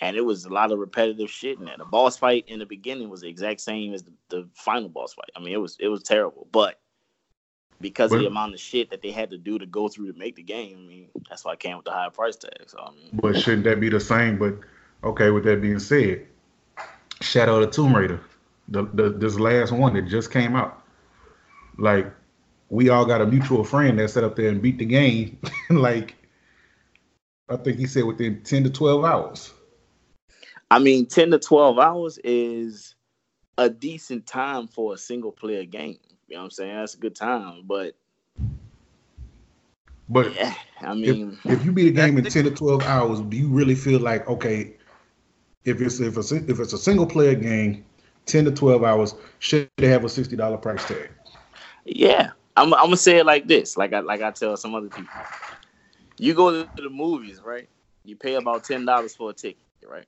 [0.00, 1.76] And it was a lot of repetitive shit in there.
[1.78, 5.14] The boss fight in the beginning was the exact same as the, the final boss
[5.14, 5.30] fight.
[5.36, 6.80] I mean, it was it was terrible, but
[7.80, 10.12] because But- of the amount of shit that they had to do to go through
[10.12, 12.52] to make the game, I mean, that's why it came with the higher price tag.
[12.66, 14.38] So I mean, But shouldn't that be the same?
[14.38, 14.54] But
[15.04, 16.26] okay, with that being said,
[17.20, 18.20] Shadow of the Tomb Raider,
[18.72, 20.82] the, the this last one that just came out,
[21.78, 22.12] like
[22.70, 25.38] we all got a mutual friend that sat up there and beat the game,
[25.70, 26.16] like
[27.48, 29.52] I think he said within ten to twelve hours.
[30.70, 32.94] I mean, ten to twelve hours is
[33.58, 35.98] a decent time for a single player game.
[36.26, 36.74] You know what I'm saying?
[36.74, 37.94] That's a good time, but
[40.08, 43.36] But yeah, I mean, if you beat a game in ten to twelve hours, do
[43.36, 44.74] you really feel like okay?
[45.64, 47.84] If it's if it's if it's a single player game,
[48.26, 51.10] ten to twelve hours, should they have a sixty dollar price tag?
[51.84, 54.88] yeah, I'm, I'm gonna say it like this, like I like I tell some other
[54.88, 55.12] people.
[56.18, 57.68] You go to the movies, right?
[58.04, 60.06] You pay about ten dollars for a ticket, right?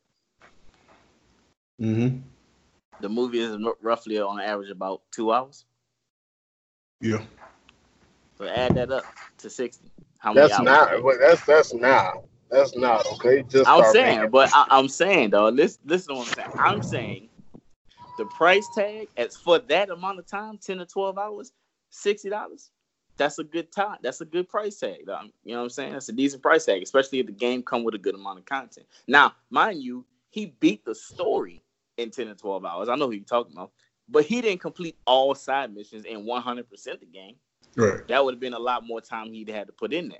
[1.80, 2.18] Mm-hmm.
[3.00, 5.64] The movie is roughly on average about two hours.
[7.00, 7.22] Yeah.
[8.38, 9.04] So add that up
[9.38, 9.90] to sixty.
[10.18, 10.64] How many That's hours?
[10.64, 11.02] not.
[11.02, 12.24] But that's that's now.
[12.50, 13.42] That's not okay.
[13.48, 16.48] Just I'm saying, making- but I, I'm saying though, listen, listen to what I'm saying.
[16.58, 17.28] I'm saying
[18.18, 21.52] the price tag as for that amount of time, ten to twelve hours,
[21.90, 22.70] sixty dollars.
[23.16, 23.98] That's a good time.
[24.02, 25.06] That's a good price tag.
[25.06, 25.20] though.
[25.44, 25.92] You know what I'm saying?
[25.92, 28.44] That's a decent price tag, especially if the game come with a good amount of
[28.44, 28.86] content.
[29.06, 31.62] Now, mind you, he beat the story
[31.96, 32.88] in ten to twelve hours.
[32.88, 33.70] I know who you're talking about,
[34.08, 37.36] but he didn't complete all side missions in 100 percent the game
[37.76, 38.06] Right.
[38.08, 40.18] that would have been a lot more time he'd had to put in there.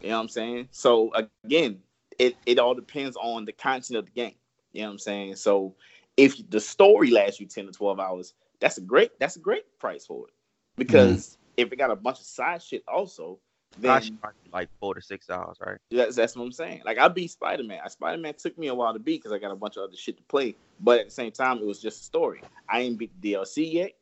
[0.00, 0.68] You know what I'm saying?
[0.72, 1.12] So
[1.44, 1.80] again,
[2.18, 4.34] it, it all depends on the content of the game.
[4.72, 5.36] You know what I'm saying?
[5.36, 5.74] So
[6.16, 9.64] if the story lasts you 10 to 12 hours, that's a great that's a great
[9.78, 10.34] price for it.
[10.76, 13.38] Because if it got a bunch of side shit also,
[13.78, 14.18] then
[14.52, 15.78] like four to six hours, right?
[15.90, 16.82] that's, that's what I'm saying.
[16.84, 17.80] Like I beat Spider Man.
[17.88, 19.96] Spider Man took me a while to beat because I got a bunch of other
[19.96, 20.54] shit to play.
[20.80, 22.42] But at the same time, it was just a story.
[22.68, 23.92] I ain't beat the DLC yet.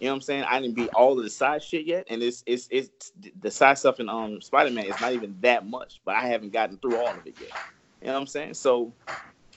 [0.00, 0.44] You know what I'm saying?
[0.44, 3.78] I didn't beat all of the side shit yet, and it's it's it's the side
[3.78, 6.96] stuff in um Spider Man is not even that much, but I haven't gotten through
[6.96, 7.50] all of it yet.
[8.00, 8.54] You know what I'm saying?
[8.54, 8.94] So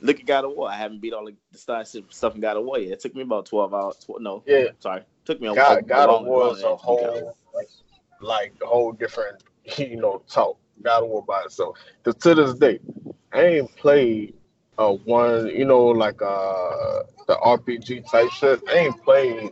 [0.02, 0.70] look at God of War.
[0.70, 2.94] I haven't beat all the, shit stuff in God of War yet.
[2.94, 3.98] It took me about 12 hours.
[3.98, 4.68] Tw- no, Yeah.
[4.80, 7.36] sorry, took me a God, a God of War is a whole,
[8.20, 9.44] like a whole different,
[9.78, 10.58] you know, talk.
[10.82, 11.78] God of War by itself.
[12.04, 12.80] Cause to this day,
[13.34, 14.34] I ain't played
[14.80, 18.62] uh one, you know, like uh the RPG type shit.
[18.68, 19.52] I ain't played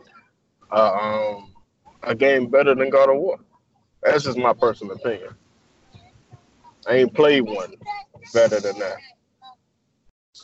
[0.72, 1.54] uh, um
[2.02, 3.38] a game better than God of War.
[4.02, 5.34] That's just my personal opinion.
[6.88, 7.74] I ain't played one
[8.32, 8.96] better than that.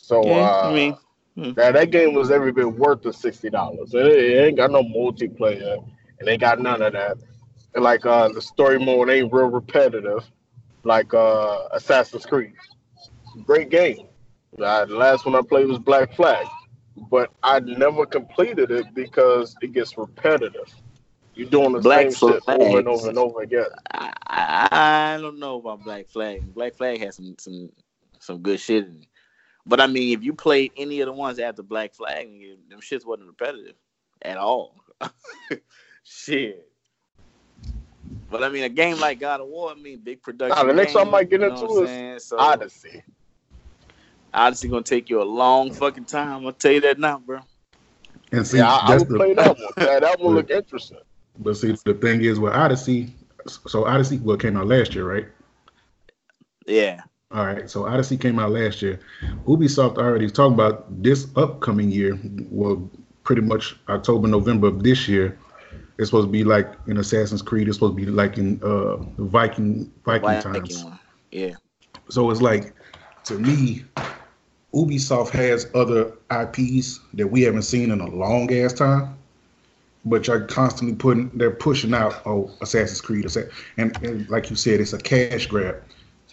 [0.07, 0.97] So Yeah, uh, I mean,
[1.57, 3.93] that that game was every bit worth the sixty dollars.
[3.93, 5.85] It, it ain't got no multiplayer,
[6.21, 7.17] and they got none of that.
[7.75, 10.25] And like uh, the story mode ain't real repetitive,
[10.85, 12.53] like uh, Assassin's Creed.
[13.45, 14.07] Great game.
[14.63, 16.47] Uh, the last one I played was Black Flag,
[17.11, 20.73] but I never completed it because it gets repetitive.
[21.35, 23.67] You're doing the Black same shit over and over and over again.
[23.91, 24.69] I, I,
[25.17, 26.55] I don't know about Black Flag.
[26.55, 27.73] Black Flag has some some
[28.21, 29.09] some good shit in it.
[29.67, 32.81] But I mean, if you played any of the ones after Black Flag, nigga, them
[32.81, 33.75] shits wasn't repetitive
[34.23, 34.77] at all.
[36.05, 36.69] shit.
[38.31, 40.57] But I mean, a game like God of War, I mean, big production.
[40.57, 42.25] Nah, the next game, one I might get you know into is?
[42.25, 43.03] So, Odyssey.
[44.33, 46.47] Odyssey gonna take you a long fucking time.
[46.47, 47.41] I'll tell you that now, bro.
[48.33, 49.69] And see, Yeah, I, I that's would the play that one.
[49.77, 50.99] That, that one look interesting.
[51.39, 53.13] but see the thing is with Odyssey.
[53.47, 55.27] So Odyssey, well, came out last year, right?
[56.67, 57.03] Yeah.
[57.33, 59.01] All right, so Odyssey came out last year.
[59.47, 62.19] Ubisoft already talking about this upcoming year.
[62.51, 62.89] Well,
[63.25, 65.37] pretty much October, November of this year.
[65.99, 67.69] It's supposed to be like in Assassin's Creed.
[67.69, 70.85] It's supposed to be like in uh Viking Viking Viking times.
[70.85, 70.99] one.
[71.33, 71.55] Yeah.
[72.09, 72.73] So it's like
[73.25, 73.85] to me,
[74.73, 79.19] Ubisoft has other IPs that we haven't seen in a long ass time.
[80.05, 83.27] But you're constantly putting they're pushing out oh Assassin's Creed
[83.77, 85.83] and, and like you said, it's a cash grab.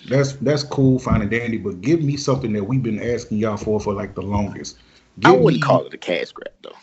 [0.06, 3.58] That's that's cool, fine and dandy, but give me something that we've been asking y'all
[3.58, 4.78] for for like the longest.
[5.24, 6.76] I Give wouldn't me- call it a cash grab though.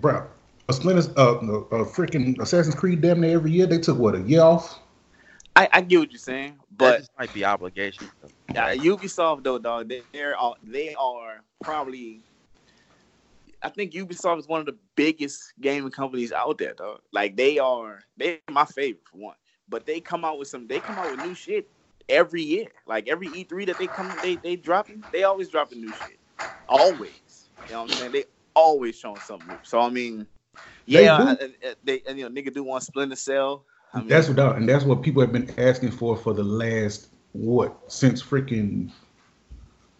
[0.00, 0.26] bro.
[0.68, 3.66] A Splinter, uh, a, a freaking Assassin's Creed damn near every year.
[3.66, 4.78] They took what a year off.
[5.56, 8.10] I, I get what you're saying, that but just might be obligation.
[8.54, 12.20] Yeah, Ubisoft though, dog, they they're all, they are probably.
[13.62, 17.00] I think Ubisoft is one of the biggest gaming companies out there, dog.
[17.12, 19.36] Like they are, they're my favorite for one.
[19.68, 21.68] But they come out with some, they come out with new shit
[22.08, 22.68] every year.
[22.86, 26.18] Like every E3 that they come, they they dropping, they always dropping new shit,
[26.68, 27.50] always.
[27.68, 28.12] You know what I'm saying?
[28.12, 29.58] They always showing something new.
[29.62, 30.26] So I mean,
[30.86, 31.28] yeah, do.
[31.28, 33.64] I- I- they and, you know nigga do want Splinter Cell.
[33.94, 37.08] I mean, That's what, and that's what people have been asking for for the last
[37.32, 38.90] what since freaking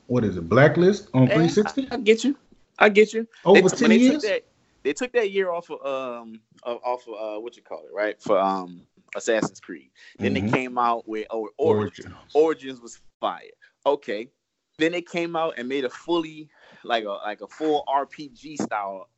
[0.07, 2.37] what is it Blacklist on eh, 360 I, I get you.
[2.79, 3.27] I get you.
[3.45, 4.23] over they, 10 when they years.
[4.23, 4.43] Took that,
[4.85, 8.21] they took that year off of um off of uh what you call it right
[8.21, 8.83] for um
[9.17, 9.91] Assassin's Creed.
[10.19, 10.51] Then Mhm.
[10.51, 12.07] they came out with or, Origins.
[12.07, 12.17] Origins.
[12.35, 13.51] Origins was fire.
[13.87, 14.31] Okay.
[14.79, 16.49] Then they came out and made a fully
[16.85, 19.09] like a like a full RPG style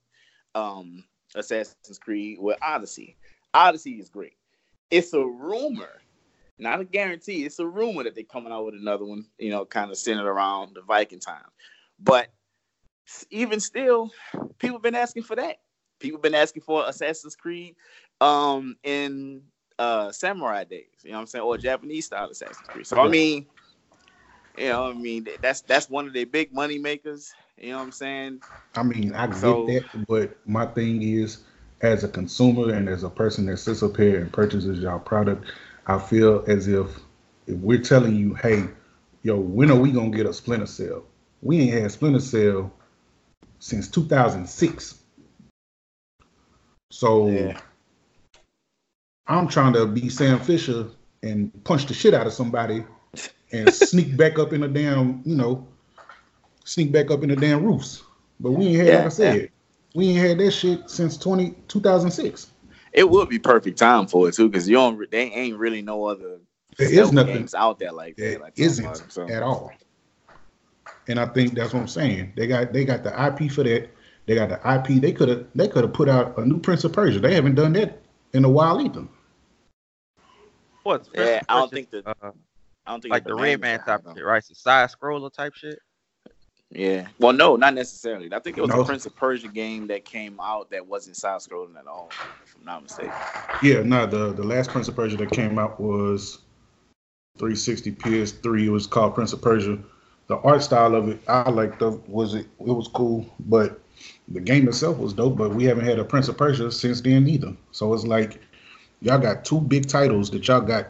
[0.55, 3.17] um Assassin's Creed with Odyssey.
[3.55, 4.37] Odyssey is great.
[4.91, 6.03] It's a rumor,
[6.59, 7.45] not a guarantee.
[7.45, 10.29] It's a rumor that they're coming out with another one, you know, kind of centered
[10.29, 11.45] around the Viking time.
[12.01, 12.33] But
[13.31, 14.11] even still,
[14.59, 15.59] people have been asking for that.
[15.99, 17.77] People have been asking for Assassin's Creed
[18.21, 19.43] um in
[19.81, 22.87] uh samurai days, you know what I'm saying, or Japanese style Assassin's Creed.
[22.87, 23.47] So I mean,
[24.57, 27.33] you know, I mean that's that's one of their big money makers.
[27.57, 28.41] You know what I'm saying?
[28.75, 31.39] I mean, I get So- that, but my thing is,
[31.81, 35.51] as a consumer and as a person that sits up here and purchases your product,
[35.87, 36.87] I feel as if
[37.47, 38.69] if we're telling you, hey,
[39.23, 41.05] yo, when are we gonna get a Splinter Cell?
[41.41, 42.71] We ain't had Splinter Cell
[43.61, 44.99] since 2006.
[46.91, 47.61] So Yeah.
[49.27, 50.89] I'm trying to be Sam Fisher
[51.23, 52.85] and punch the shit out of somebody
[53.53, 55.67] and sneak back up in the damn, you know,
[56.65, 58.03] sneak back up in the damn roofs.
[58.39, 59.51] But we ain't had, like I said,
[59.95, 62.51] we ain't had that shit since 20, 2006.
[62.93, 65.11] It would be perfect time for it too, because you don't.
[65.11, 66.39] They ain't really no other
[66.77, 68.41] There is nothing games out there like that.
[68.41, 69.29] like isn't so.
[69.29, 69.73] at all.
[71.07, 72.33] And I think that's what I'm saying.
[72.37, 73.91] They got they got the IP for that.
[74.27, 75.01] They got the IP.
[75.01, 77.21] They could have they could have put out a new Prince of Persia.
[77.21, 78.00] They haven't done that
[78.33, 79.07] in a while either.
[80.83, 82.15] What's Yeah, I don't think that- uh,
[82.87, 84.15] I don't think like the Rayman type though.
[84.15, 84.39] shit, right?
[84.39, 85.79] It's a side scroller type shit.
[86.71, 87.09] Yeah.
[87.19, 88.33] Well, no, not necessarily.
[88.33, 88.83] I think it was No.
[88.83, 92.09] a Prince of Persia game that came out that wasn't side scrolling at all,
[92.45, 93.13] if I'm not mistaken.
[93.63, 96.39] Yeah, no, the the last Prince of Persia that came out was
[97.39, 98.67] 360 PS3.
[98.67, 99.79] It was called Prince of Persia.
[100.29, 101.81] The art style of it, I liked.
[101.81, 102.47] The was it?
[102.61, 103.81] It was cool, but
[104.29, 105.37] the game itself was dope.
[105.37, 107.55] But we haven't had a Prince of Persia since then either.
[107.73, 108.41] So it's like
[109.01, 110.89] y'all got two big titles that y'all got,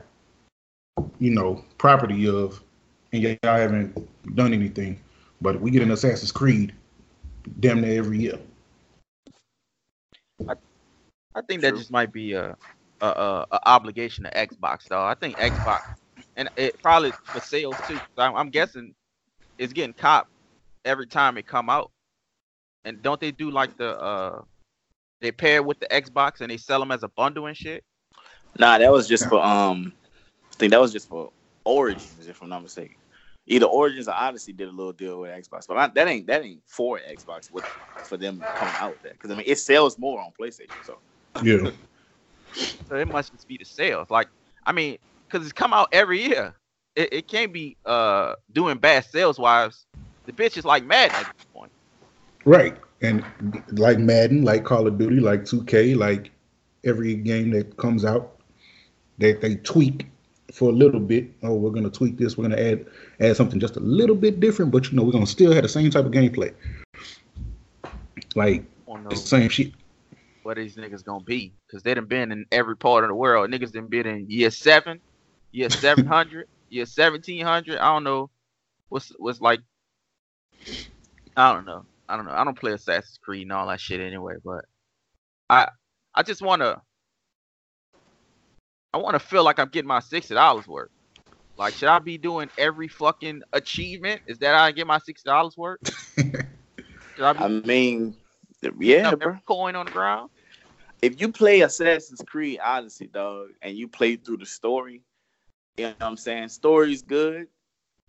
[1.19, 2.63] you know, property of,
[3.13, 5.01] and yet y'all haven't done anything.
[5.41, 6.75] But we get an Assassin's Creed
[7.61, 8.39] damn near every year.
[11.35, 12.57] I think that just might be a,
[13.01, 15.03] a, a, a obligation to Xbox, though.
[15.03, 15.83] I think Xbox,
[16.37, 17.99] and it probably for sales too.
[18.17, 18.95] I'm, I'm guessing
[19.59, 20.31] it's getting copped
[20.85, 21.91] every time it come out.
[22.85, 24.43] And don't they do like the uh,
[25.21, 27.85] they pair with the Xbox and they sell them as a bundle and shit?
[28.59, 29.93] Nah, that was just for um,
[30.51, 31.31] I think that was just for
[31.65, 32.97] Origins, if I'm not mistaken.
[33.47, 36.45] Either Origins or Odyssey did a little deal with Xbox, but I, that ain't that
[36.45, 37.65] ain't for Xbox with
[38.05, 40.69] for them coming out with that because I mean it sells more on PlayStation.
[40.85, 40.99] So
[41.43, 41.71] Yeah.
[42.89, 44.11] So it must just be the sales.
[44.11, 44.29] Like,
[44.67, 44.97] I mean,
[45.29, 46.55] because it's come out every year.
[46.97, 49.87] It, it can't be uh doing bad sales wise.
[50.27, 51.71] The bitch is like mad at this point.
[52.45, 52.77] Right.
[53.03, 53.25] And
[53.73, 56.31] like Madden, like Call of Duty, like 2K, like
[56.85, 58.41] every game that comes out,
[59.19, 60.07] that they tweak
[60.53, 61.29] for a little bit.
[61.43, 62.87] Oh, we're gonna tweak this, we're gonna add
[63.21, 65.69] add something just a little bit different, but you know, we're gonna still have the
[65.69, 66.53] same type of gameplay.
[68.35, 68.65] Like
[69.09, 69.73] the same shit.
[70.43, 71.53] what these niggas gonna be.
[71.71, 73.51] Cause they done been in every part of the world.
[73.51, 75.01] Niggas done been in year seven,
[75.53, 77.79] year seven hundred, year seventeen hundred.
[77.79, 78.31] I don't know
[78.89, 79.61] what's what's like
[81.37, 81.85] I don't know.
[82.11, 82.33] I don't know.
[82.33, 84.65] I don't play Assassin's Creed and all that shit anyway, but
[85.49, 85.69] I
[86.15, 86.83] I just wanna
[88.93, 90.91] I wanna feel like I'm getting my sixty dollars worth.
[91.57, 94.23] Like should I be doing every fucking achievement?
[94.27, 95.81] Is that how I get my sixty dollars worth?
[97.17, 98.17] Should I be I mean,
[98.79, 99.29] yeah, bro.
[99.29, 100.31] every coin on the ground?
[101.03, 105.03] if you play Assassin's Creed Odyssey, dog, and you play through the story,
[105.77, 106.49] you know what I'm saying?
[106.49, 107.49] Story's good,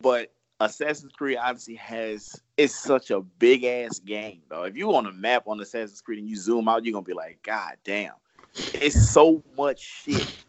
[0.02, 0.34] but
[0.66, 4.64] Assassin's Creed Odyssey has it's such a big ass game, though.
[4.64, 7.14] If you on a map on Assassin's Creed and you zoom out, you're gonna be
[7.14, 8.14] like, God damn.
[8.56, 10.46] It's so much shit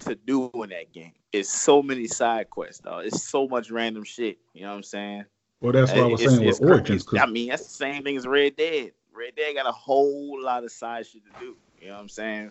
[0.00, 1.12] to do in that game.
[1.32, 2.98] It's so many side quests, though.
[2.98, 4.38] It's so much random shit.
[4.54, 5.24] You know what I'm saying?
[5.60, 7.06] Well, that's what I was It's- saying it's with Origins.
[7.18, 8.92] I mean, that's the same thing as Red Dead.
[9.12, 11.56] Red Dead got a whole lot of side shit to do.
[11.82, 12.50] You know what I'm saying?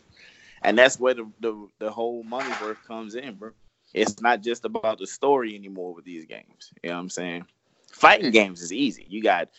[0.61, 3.51] And that's where the the, the whole money worth comes in, bro.
[3.93, 6.71] It's not just about the story anymore with these games.
[6.83, 7.45] You know what I'm saying?
[7.91, 9.05] Fighting games is easy.
[9.09, 9.49] You got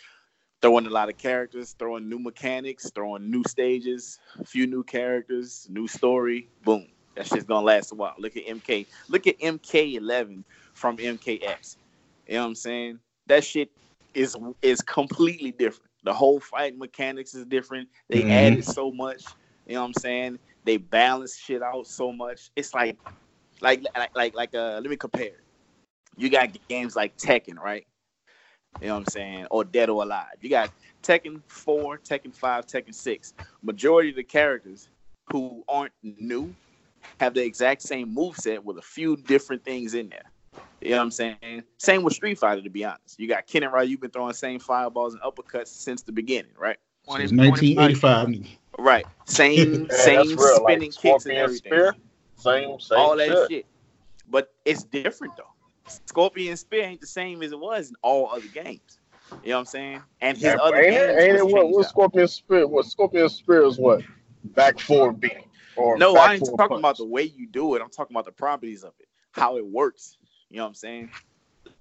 [0.63, 5.67] throwing a lot of characters, throwing new mechanics, throwing new stages, a few new characters,
[5.71, 6.49] new story.
[6.65, 6.87] Boom.
[7.17, 8.15] That shit's gonna last a while.
[8.19, 8.87] Look at MK.
[9.09, 11.77] Look at MK11 from MKX.
[12.27, 13.01] You know what I'm saying?
[13.27, 13.71] That shit
[14.15, 15.91] is is completely different.
[16.05, 17.89] The whole fight mechanics is different.
[18.09, 18.31] They Mhm.
[18.31, 19.25] added so much.
[19.67, 20.39] You know what I'm saying?
[20.65, 22.51] They balance shit out so much.
[22.57, 22.97] It's like,
[23.61, 24.55] like, like, like, like.
[24.55, 25.43] Uh, let me compare.
[26.17, 27.87] You got games like Tekken, right?
[28.81, 29.47] You know what I'm saying?
[29.51, 30.37] Or Dead or Alive.
[30.41, 30.71] You got
[31.03, 33.35] Tekken 4, Tekken 5, Tekken 6.
[33.63, 34.89] Majority of the characters
[35.31, 36.55] who aren't new
[37.19, 40.31] have the exact same moveset with a few different things in there.
[40.81, 41.63] You know what I'm saying?
[41.79, 43.19] Same with Street Fighter, to be honest.
[43.19, 46.53] You got Ken and Ryu you've been throwing same fireballs and uppercuts since the beginning,
[46.59, 46.79] right?
[47.07, 48.59] Since 1985.
[48.79, 49.07] Right.
[49.27, 51.73] Same, Yeah, same that's real, like spinning kicks and everything.
[51.73, 51.95] Spear,
[52.41, 53.49] same, same all that shit.
[53.49, 53.67] shit.
[54.29, 55.45] But it's different though.
[56.07, 59.01] Scorpion Spear ain't the same as it was in all other games.
[59.43, 60.03] You know what I'm saying?
[60.21, 61.89] And his Yeah, other ain't games it, ain't it what, what.
[61.89, 62.67] Scorpion Spear?
[62.67, 64.03] What Scorpion Spear is what?
[64.45, 65.33] Back forward beat.
[65.77, 66.81] Or No, I ain't talking punch.
[66.81, 67.83] about the way you do it.
[67.83, 70.17] I'm talking about the properties of it, how it works.
[70.51, 71.11] You know what I'm saying?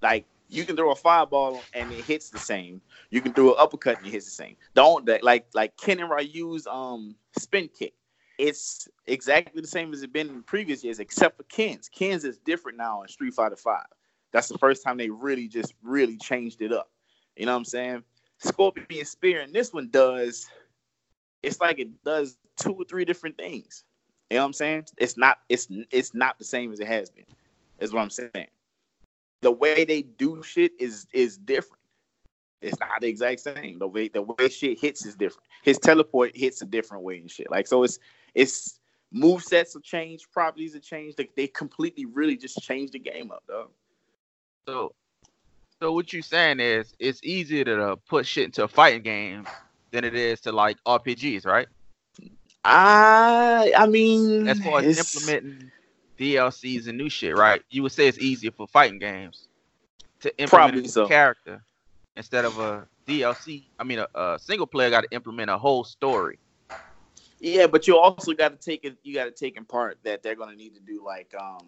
[0.02, 2.80] Like you can throw a fireball and it hits the same.
[3.10, 4.56] You can throw an uppercut and it hits the same.
[4.74, 7.94] Don't that like like Ken and Ryu's um spin kick.
[8.40, 11.90] It's exactly the same as it been in previous years, except for Ken's.
[11.90, 13.84] Ken's is different now in Street Fighter Five.
[14.32, 16.90] That's the first time they really just really changed it up.
[17.36, 18.02] You know what I'm saying?
[18.38, 20.46] Scorpion being Spear and this one does.
[21.42, 23.84] It's like it does two or three different things.
[24.30, 24.86] You know what I'm saying?
[24.96, 27.26] It's not it's it's not the same as it has been.
[27.78, 28.46] Is what I'm saying.
[29.42, 31.80] The way they do shit is is different.
[32.62, 33.78] It's not the exact same.
[33.78, 35.46] The way the way shit hits is different.
[35.62, 37.50] His teleport hits a different way and shit.
[37.50, 37.98] Like so it's
[38.34, 38.78] it's
[39.12, 41.16] move sets have changed, properties have changed.
[41.16, 43.70] They, they completely really just changed the game up, dog.
[44.68, 44.94] So,
[45.80, 49.46] so what you saying is it's easier to uh, put shit into a fighting game
[49.90, 51.66] than it is to like RPGs, right?
[52.64, 55.70] I I mean As far as it's- implementing
[56.18, 57.62] DLCs and new shit, right?
[57.70, 59.48] You would say it's easier for fighting games
[60.20, 61.06] to implement a so.
[61.08, 61.62] character
[62.16, 63.64] instead of a DLC.
[63.78, 66.38] I mean, a, a single player got to implement a whole story.
[67.40, 68.98] Yeah, but you also got to take it.
[69.02, 71.66] You got to take in part that they're going to need to do like um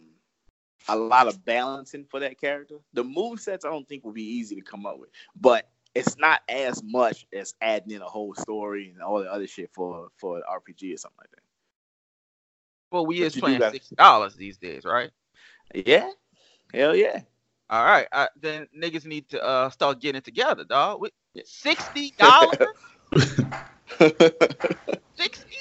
[0.88, 2.76] a lot of balancing for that character.
[2.92, 5.10] The move sets I don't think will be easy to come up with,
[5.40, 9.46] but it's not as much as adding in a whole story and all the other
[9.46, 11.42] shit for for an RPG or something like that.
[12.90, 15.10] Well, we But is you playing got- sixty dollars these days, right?
[15.74, 16.10] Yeah,
[16.74, 17.20] hell yeah.
[17.70, 21.00] All right, uh, then niggas need to uh, start getting it together, dog.
[21.00, 21.12] With
[21.44, 22.58] sixty dollars,
[25.16, 25.56] sixty.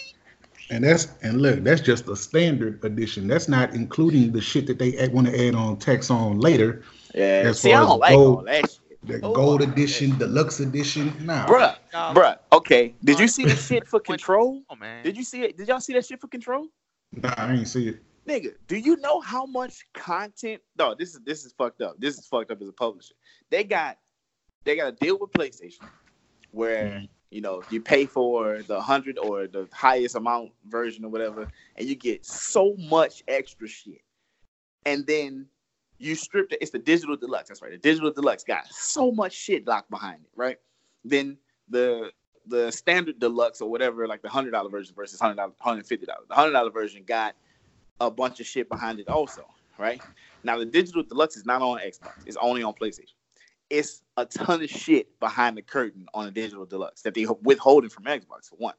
[0.72, 3.28] And that's and look, that's just the standard edition.
[3.28, 6.84] That's not including the shit that they want to add on tax on later.
[7.14, 9.60] Yeah, As see, I far as don't like gold- all that shit, The Oh, gold
[9.60, 11.14] my edition, deluxe edition.
[11.26, 12.14] Nah, bruh, Bruh.
[12.16, 12.38] bruh.
[12.54, 14.62] Okay, did you see the shit for Control?
[14.70, 15.04] Oh man.
[15.04, 15.58] Did you see it?
[15.58, 16.68] Did y'all see that shit for Control?
[17.12, 18.02] Nah, I ain't see it.
[18.26, 20.62] Nigga, do you know how much content?
[20.78, 21.96] No, this is this is fucked up.
[22.00, 23.16] This is fucked up as a publisher.
[23.50, 23.98] They got
[24.64, 25.82] they got a deal with PlayStation
[26.52, 27.10] where Mhm.
[27.32, 31.88] You know you pay for the hundred or the highest amount version or whatever, and
[31.88, 34.02] you get so much extra shit.
[34.86, 35.48] And then
[35.98, 36.58] you strip it.
[36.62, 37.50] It's the digital deluxe.
[37.50, 37.72] That's right.
[37.72, 40.58] The digital deluxe got so much shit locked behind it, right?
[41.06, 41.38] Then
[41.70, 42.12] the
[42.48, 46.06] the standard deluxe or whatever, like the hundred dollar version versus hundred dollar, hundred fifty
[46.06, 46.26] dollars.
[46.28, 47.36] The hundred dollar version got
[48.00, 49.46] a bunch of shit behind it also,
[49.78, 50.02] right?
[50.44, 53.14] Now the digital deluxe is not on Xbox; it's only on PlayStation.
[53.72, 57.90] It's a ton of shit behind the curtain on the digital deluxe that they withholding
[57.90, 58.74] from Xbox for one.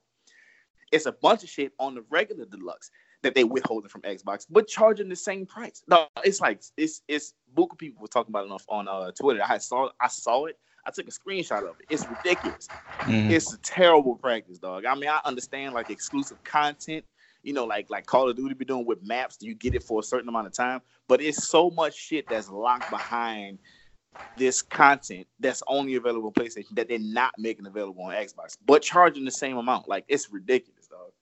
[0.92, 2.90] It's a bunch of shit on the regular deluxe
[3.22, 5.82] that they withholding from Xbox, but charging the same price.
[5.88, 9.40] No, it's like it's it's Buku people were talking about it on, on uh, Twitter.
[9.42, 10.58] I saw I saw it.
[10.84, 11.86] I took a screenshot of it.
[11.88, 12.68] It's ridiculous.
[13.00, 13.30] Mhm.
[13.30, 14.84] It's a terrible practice, dog.
[14.84, 17.06] I mean, I understand like exclusive content,
[17.42, 19.38] you know, like like Call of Duty be doing with maps.
[19.38, 22.28] Do you get it for a certain amount of time, but it's so much shit
[22.28, 23.58] that's locked behind
[24.36, 28.82] this content that's only available on PlayStation that they're not making available on Xbox, but
[28.82, 29.88] charging the same amount.
[29.88, 31.12] Like it's ridiculous, dog.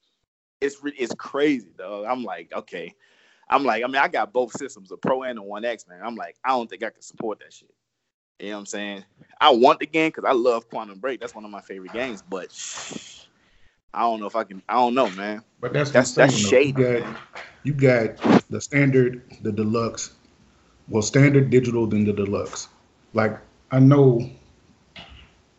[0.61, 2.07] It's re- it's crazy, dog.
[2.07, 2.95] I'm like, okay.
[3.49, 6.01] I'm like, I mean, I got both systems, a Pro and a One X, man.
[6.05, 7.75] I'm like, I don't think I can support that shit.
[8.39, 9.05] You know what I'm saying?
[9.41, 11.21] I want the game because I love Quantum Break.
[11.21, 12.49] That's one of my favorite games, but
[13.95, 14.63] I don't know if I can.
[14.69, 15.43] I don't know, man.
[15.61, 16.69] But that's That's that's shady.
[16.69, 17.17] You got
[17.65, 18.17] you got
[18.49, 20.13] the standard, the deluxe.
[20.89, 22.69] Well, standard digital then the deluxe.
[23.13, 23.39] Like
[23.71, 24.29] I know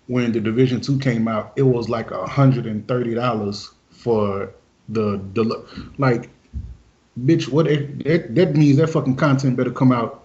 [0.08, 4.52] when the Division Two came out, it was like hundred and thirty dollars for
[4.89, 5.80] the deluxe.
[5.97, 6.30] Like,
[7.20, 7.66] bitch, what?
[7.66, 10.24] That, that means that fucking content better come out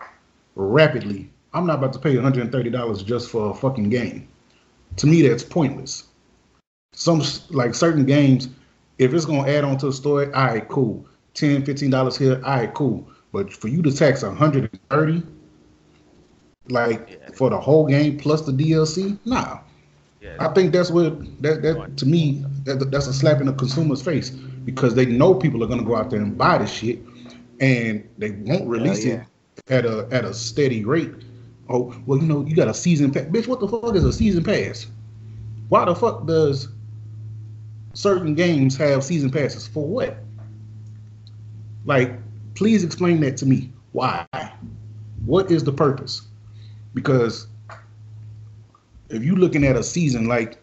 [0.55, 1.31] rapidly.
[1.53, 4.29] I'm not about to pay one hundred and thirty dollars just for a fucking game.
[4.97, 6.05] To me, that's pointless.
[6.93, 8.49] Some like certain games,
[8.99, 11.07] if it's gonna add on to the story, all right, cool.
[11.35, 13.07] 10 dollars here, all right, cool.
[13.33, 15.23] But for you to tax 130,
[16.69, 17.31] like Yeah.
[17.35, 19.59] for the whole game plus the DLC, nah.
[20.21, 23.53] Yeah, I think that's what that that to me that, that's a slap in the
[23.53, 26.99] consumer's face because they know people are gonna go out there and buy the shit,
[27.61, 29.25] and they won't release yeah.
[29.67, 31.13] it at a at a steady rate.
[31.69, 33.47] Oh well, you know you got a season pass, bitch.
[33.47, 34.87] What the fuck is a season pass?
[35.69, 36.69] Why the fuck does
[37.95, 40.19] certain games have season passes for what?
[41.85, 42.19] Like,
[42.55, 43.73] please explain that to me.
[43.93, 44.27] Why?
[45.25, 46.23] What is the purpose?
[46.97, 47.47] Because
[49.11, 50.57] if you're looking at a season like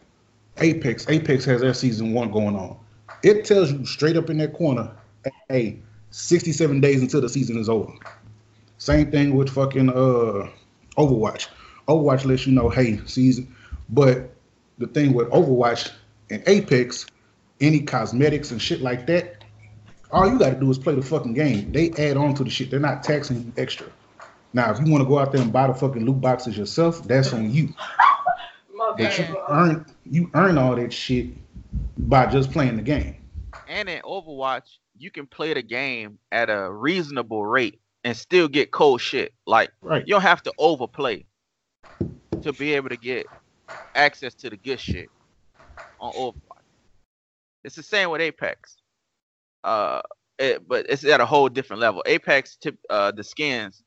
[0.58, 2.76] Apex, Apex has their season one going on.
[3.22, 4.92] It tells you straight up in that corner,
[5.48, 5.78] hey,
[6.10, 7.94] 67 days until the season is over.
[8.80, 10.50] Same thing with fucking uh
[10.98, 11.50] Overwatch.
[11.88, 13.56] Overwatch lets you know, hey, season.
[13.90, 14.32] But
[14.80, 15.92] the thing with Overwatch
[16.32, 17.06] and Apex,
[17.62, 19.44] any cosmetics and shit like that,
[20.12, 21.72] all you got to do is play the fucking game.
[21.72, 22.72] They add on to the shit.
[22.72, 23.88] They're not taxing you extra.
[24.54, 27.04] Now, if you want to go out there and buy the fucking loot boxes yourself,
[27.08, 27.74] that's on you.
[28.98, 31.28] But you earn you earn all that shit
[31.98, 33.16] by just playing the game.
[33.68, 38.72] and in Overwatch, you can play the game at a reasonable rate and still get
[38.72, 39.34] cold shit.
[39.48, 40.06] Like Right.
[40.06, 41.26] you don't have to overplay
[42.42, 43.26] to be able to get
[43.96, 45.10] access to the good shit
[46.00, 46.62] on Overwatch.
[47.64, 48.76] It's the same with Apex.
[49.64, 50.02] Uh,
[50.38, 52.04] it, but it's at a whole different level.
[52.06, 53.82] Apex, tip, uh, the skins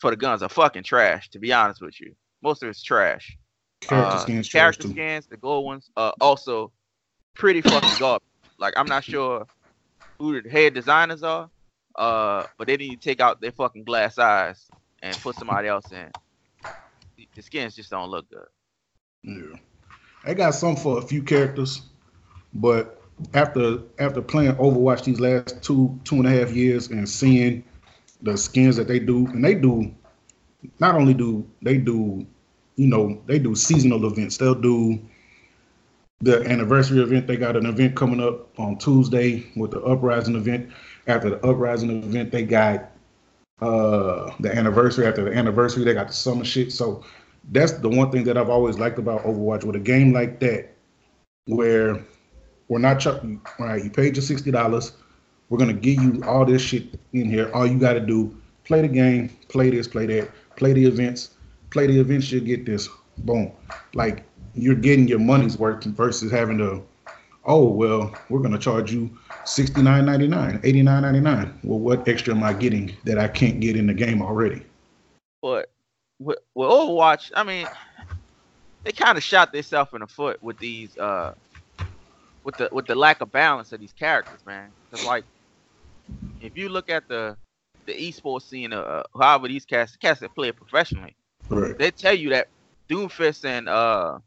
[0.00, 1.30] for the guns are fucking trash.
[1.30, 3.36] To be honest with you, most of it's trash.
[3.80, 6.72] Character Uh, skins, trash character skins, the gold ones, uh, also
[7.34, 8.22] pretty fucking garbage.
[8.58, 9.46] Like I'm not sure
[10.18, 11.48] who the head designers are,
[11.96, 14.66] uh, but they need to take out their fucking glass eyes
[15.02, 16.10] and put somebody else in.
[17.16, 18.46] The- The skins just don't look good.
[19.22, 19.58] Yeah,
[20.24, 21.82] I got some for a few characters,
[22.54, 23.00] but
[23.34, 27.64] after after playing Overwatch these last two two and a half years and seeing
[28.22, 29.94] the skins that they do, and they do
[30.80, 32.26] not only do they do,
[32.76, 34.36] you know, they do seasonal events.
[34.36, 34.98] They'll do
[36.20, 37.26] the anniversary event.
[37.26, 40.70] They got an event coming up on Tuesday with the Uprising event.
[41.06, 42.90] After the Uprising event, they got
[43.60, 45.06] uh the anniversary.
[45.06, 46.72] After the anniversary, they got the summer shit.
[46.72, 47.04] So
[47.50, 50.70] that's the one thing that I've always liked about Overwatch with a game like that,
[51.46, 52.04] where
[52.68, 53.40] we're not chucking.
[53.58, 54.92] Right, you paid your sixty dollars.
[55.50, 57.50] We're gonna give you all this shit in here.
[57.54, 61.30] All you got to do, play the game, play this, play that, play the events,
[61.70, 62.30] play the events.
[62.30, 62.88] You get this.
[63.18, 63.52] Boom.
[63.94, 64.24] Like
[64.54, 66.82] you're getting your money's worth versus having to.
[67.44, 69.10] Oh well, we're gonna charge you
[69.44, 71.58] sixty nine ninety nine, eighty nine ninety nine.
[71.64, 74.62] Well, what extra am I getting that I can't get in the game already?
[75.40, 75.70] But
[76.18, 77.66] with, with Overwatch, I mean,
[78.84, 81.34] they kind of shot themselves in the foot with these, uh,
[82.44, 84.70] with the with the lack of balance of these characters, man.
[84.90, 85.24] Cause like,
[86.40, 87.36] if you look at the
[87.86, 91.16] the esports scene, uh, however these cats cats that play professionally,
[91.48, 91.76] Right.
[91.78, 92.48] they tell you that
[92.90, 94.18] Doomfist and uh,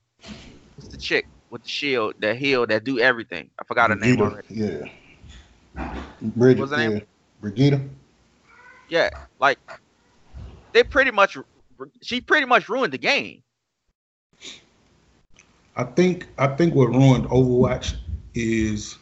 [0.76, 3.50] what's the chick with the shield, that heal, that do everything.
[3.60, 4.50] I forgot her name already.
[4.50, 4.88] Yeah.
[6.22, 6.94] Bridget, What's her name?
[6.94, 7.00] yeah.
[7.42, 7.82] Brigida.
[8.88, 9.10] Yeah,
[9.40, 9.60] like
[10.74, 11.38] they pretty much,
[12.02, 13.44] she pretty much ruined the game.
[15.76, 17.96] I think I think what ruined Overwatch
[18.34, 18.98] is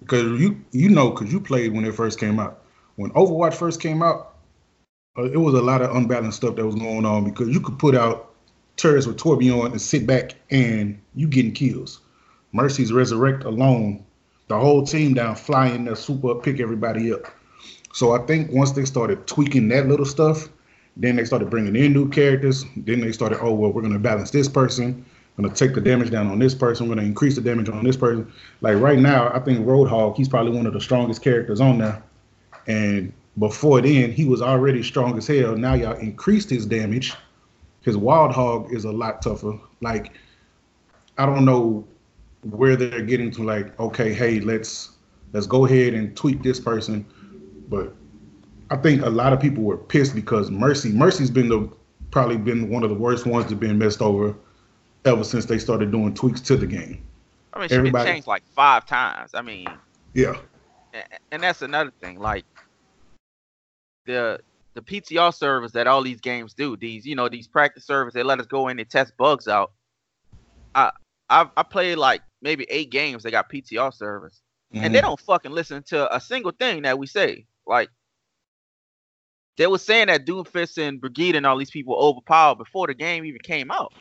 [0.00, 2.62] because you you know because you played when it first came out.
[2.96, 4.34] When Overwatch first came out,
[5.16, 7.78] uh, it was a lot of unbalanced stuff that was going on because you could
[7.78, 8.34] put out
[8.76, 12.00] turrets with Torbjorn and sit back and you getting kills.
[12.52, 14.04] Mercy's resurrect alone,
[14.48, 17.26] the whole team down flying their super up, pick everybody up.
[17.92, 20.48] So I think once they started tweaking that little stuff,
[20.96, 22.64] then they started bringing in new characters.
[22.76, 25.04] Then they started, oh well, we're gonna balance this person,
[25.44, 27.96] gonna take the damage down on this person, we're gonna increase the damage on this
[27.96, 28.30] person.
[28.60, 32.02] Like right now, I think Roadhog, he's probably one of the strongest characters on there.
[32.66, 35.56] And before then, he was already strong as hell.
[35.56, 37.14] Now y'all increased his damage.
[37.82, 39.58] His Whole Hog is a lot tougher.
[39.80, 40.12] Like,
[41.16, 41.86] I don't know
[42.42, 43.44] where they're getting to.
[43.44, 44.90] Like, okay, hey, let's
[45.32, 47.06] let's go ahead and tweak this person.
[47.68, 47.94] But
[48.70, 51.70] I think a lot of people were pissed because Mercy, Mercy's been the
[52.10, 54.34] probably been one of the worst ones that been messed over
[55.08, 57.02] ever since they started doing tweaks to the game.
[57.52, 59.32] I mean, been changed like five times.
[59.34, 59.68] I mean,
[60.14, 60.36] Yeah,
[61.32, 62.20] and that's another thing.
[62.20, 62.44] Like
[64.06, 64.40] the
[64.74, 68.22] the PTR servers that all these games do, these you know these practice servers, they
[68.22, 69.72] let us go in and test bugs out.
[70.74, 70.92] I
[71.28, 73.22] I, I played like maybe eight games.
[73.22, 74.40] They got PTR servers,
[74.72, 75.02] and they Mhm.
[75.02, 77.46] don't fucking listen to a single thing that we say.
[77.66, 77.88] Like
[79.56, 82.94] they were saying that Doomfist and Brigida and all these people were overpowered before the
[82.94, 83.92] game even came out,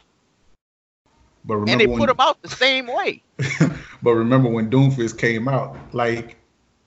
[1.47, 3.23] But and they when, put them out the same way.
[4.03, 6.35] but remember when Doomfist came out, like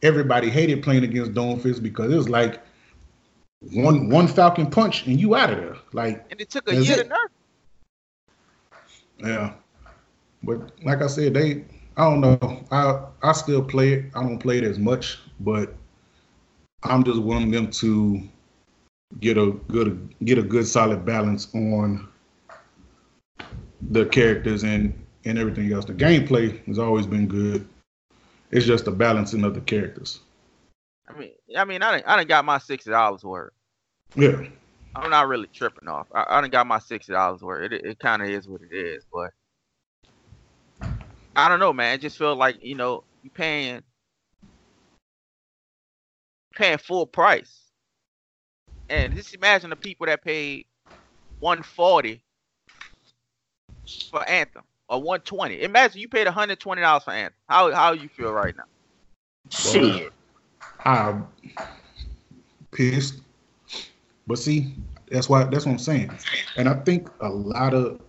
[0.02, 2.60] everybody hated playing against Doomfist because it was like
[3.72, 5.76] one one Falcon punch and you out of there.
[5.94, 7.08] Like And it took a year it.
[7.08, 7.28] to nerf.
[9.18, 9.52] Yeah.
[10.42, 11.64] But like I said, they
[11.96, 12.64] I don't know.
[12.70, 14.04] I I still play it.
[14.14, 15.74] I don't play it as much, but
[16.82, 18.22] I'm just wanting them to
[19.20, 22.09] get a good get a good solid balance on
[23.82, 25.84] the characters and and everything else.
[25.84, 27.68] The gameplay has always been good.
[28.50, 30.20] It's just the balancing of the characters.
[31.08, 33.52] I mean, I mean, I done, I done got my sixty dollars worth.
[34.14, 34.44] Yeah.
[34.94, 36.08] I'm not really tripping off.
[36.12, 37.72] I, I done got my sixty dollars worth.
[37.72, 39.30] It, it kind of is what it is, but
[41.36, 41.94] I don't know, man.
[41.94, 43.82] It just feel like you know you paying
[46.54, 47.60] paying full price,
[48.88, 50.66] and just imagine the people that paid
[51.38, 52.22] one forty
[54.10, 55.62] for Anthem or one twenty.
[55.62, 57.34] Imagine you paid one hundred twenty dollars for Anthem.
[57.48, 58.64] How how you feel right now?
[59.50, 60.12] Shit.
[60.84, 61.26] I'm
[62.70, 63.20] pissed.
[64.26, 64.74] But see,
[65.10, 66.10] that's why that's what I'm saying.
[66.56, 68.00] And I think a lot of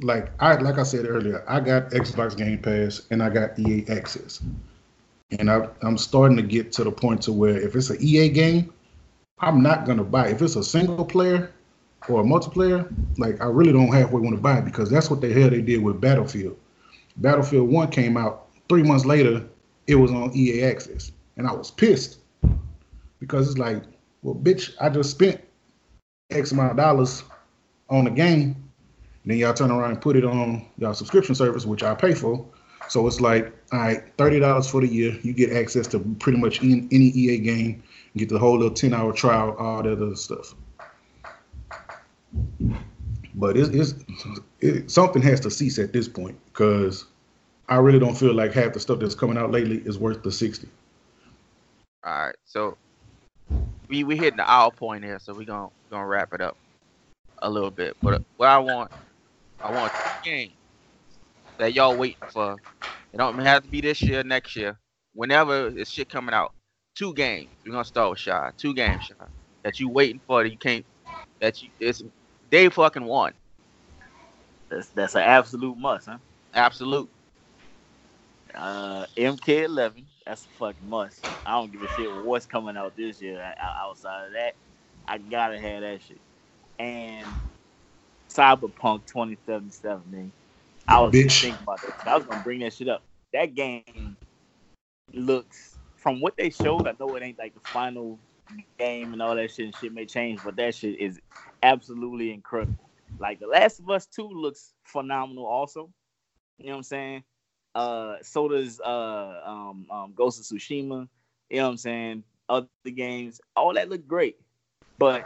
[0.00, 3.84] like I like I said earlier, I got Xbox Game Pass and I got EA
[3.88, 4.42] Access.
[5.38, 8.28] And I, I'm starting to get to the point to where if it's an EA
[8.28, 8.72] game,
[9.38, 10.28] I'm not gonna buy.
[10.28, 10.32] It.
[10.32, 11.50] If it's a single player
[12.08, 15.20] or a multiplayer, like I really don't halfway want to buy it because that's what
[15.20, 16.56] the hell they did with Battlefield.
[17.16, 19.44] Battlefield One came out three months later.
[19.86, 22.20] It was on EA Access, and I was pissed
[23.18, 23.82] because it's like,
[24.22, 25.40] well, bitch, I just spent
[26.30, 27.24] X amount of dollars
[27.90, 28.56] on the game.
[29.24, 32.44] Then y'all turn around and put it on y'all subscription service, which I pay for.
[32.88, 35.16] So it's like, all right, thirty dollars for the year.
[35.22, 37.82] You get access to pretty much any, EA game.
[38.14, 40.54] You get the whole little ten hour trial, all that other stuff.
[43.34, 43.94] But it's, it's
[44.60, 47.06] it, something has to cease at this point because
[47.68, 50.32] I really don't feel like half the stuff that's coming out lately is worth the
[50.32, 50.68] sixty.
[52.04, 52.76] All right, so
[53.88, 56.56] we we hitting the hour point here, so we gonna gonna wrap it up
[57.40, 57.96] a little bit.
[58.02, 58.90] But what I want,
[59.62, 60.52] I want games
[61.58, 62.56] that y'all waiting for.
[63.12, 64.78] It don't have to be this year, next year,
[65.14, 66.52] whenever this shit coming out.
[66.94, 67.48] Two games.
[67.64, 68.50] We're gonna start with Shy.
[68.58, 69.14] Two games, Shy,
[69.64, 70.84] that you waiting for that you can't.
[71.40, 72.02] That you it's
[72.52, 73.32] day fucking one.
[74.68, 76.18] That's that's an absolute must, huh?
[76.54, 77.10] Absolute.
[78.54, 80.04] Uh, MK11.
[80.26, 81.24] That's a fucking must.
[81.44, 83.54] I don't give a shit what's coming out this year.
[83.60, 84.54] Outside of that,
[85.08, 86.20] I gotta have that shit.
[86.78, 87.26] And
[88.28, 90.32] Cyberpunk 2077, man.
[90.86, 91.40] I was Bitch.
[91.40, 92.06] thinking about that.
[92.06, 93.02] I was gonna bring that shit up.
[93.32, 94.16] That game
[95.14, 98.18] looks, from what they showed, I know it ain't like the final
[98.78, 99.66] game and all that shit.
[99.66, 101.18] And shit may change, but that shit is
[101.62, 102.88] absolutely incredible.
[103.18, 105.90] Like The Last of Us 2 looks phenomenal, also.
[106.58, 107.24] You know what I'm saying?
[107.74, 111.08] Uh, so does uh, um, um, Ghost of Tsushima.
[111.50, 112.24] You know what I'm saying?
[112.48, 114.38] Other games, all that look great,
[114.98, 115.24] but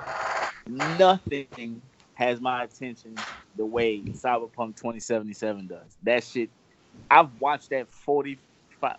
[0.69, 1.83] nothing
[2.15, 3.17] has my attention
[3.57, 5.97] the way Cyberpunk 2077 does.
[6.03, 6.51] That shit,
[7.11, 8.39] I've watched that 40,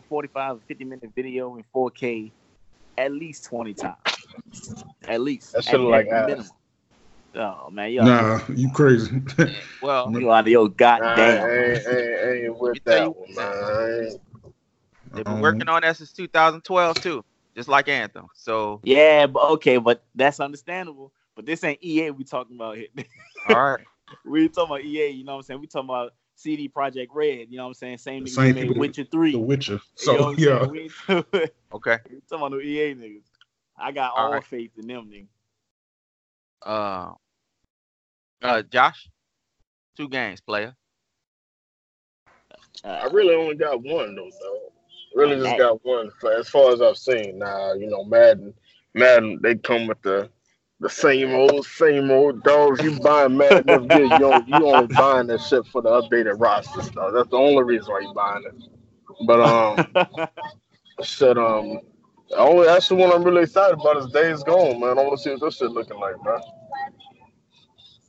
[0.09, 2.31] 45, 50 minute video in 4K
[2.97, 3.95] at least 20 times.
[5.07, 5.53] At least.
[5.53, 6.27] That look like at the ass.
[6.27, 6.51] minimum.
[7.35, 9.21] Oh man, yo, Nah, you crazy.
[9.81, 11.43] Well, you out of your I goddamn.
[11.43, 13.47] ain't, ain't, ain't with Let me tell that you one, man.
[13.47, 14.21] I ain't-
[15.13, 17.25] they've Um, been working on that since 2012 too,
[17.55, 18.27] just like Anthem.
[18.33, 21.13] So Yeah, but okay, but that's understandable.
[21.35, 22.87] But this ain't EA we talking about here.
[23.47, 23.85] all right,
[24.25, 25.61] we talking about EA, you know what I'm saying?
[25.61, 27.97] We talking about CD Projekt Red, you know what I'm saying?
[27.99, 29.31] Same niggas Same who made Witcher 3.
[29.33, 29.73] the Witcher.
[29.73, 30.69] You know So yeah, saying?
[30.69, 31.99] We ain't we okay.
[32.29, 33.25] talking about the EA niggas.
[33.77, 34.43] I got All all right.
[34.43, 35.27] faith in them niggas.
[36.65, 37.11] Uh,
[38.41, 39.09] uh, Josh,
[39.95, 40.75] two games, player.
[42.83, 44.71] I really only got one though, though.
[45.15, 45.57] Really just Madden.
[45.57, 47.39] got one for, as far as I've seen.
[47.39, 48.53] Now, you know, Madden,
[48.93, 50.29] Madden, they come with the
[50.79, 52.83] the same old, same old dogs.
[52.83, 56.39] You buying Madden every year, you only, you only buying that shit for the updated
[56.39, 57.11] roster stuff.
[57.13, 59.25] That's the only reason why you buying it.
[59.25, 60.27] But um,
[61.01, 61.96] shit, um, the
[62.35, 64.97] only that's the one I'm really excited about is Days Gone, man.
[64.97, 66.39] I want to see what this shit looking like, man.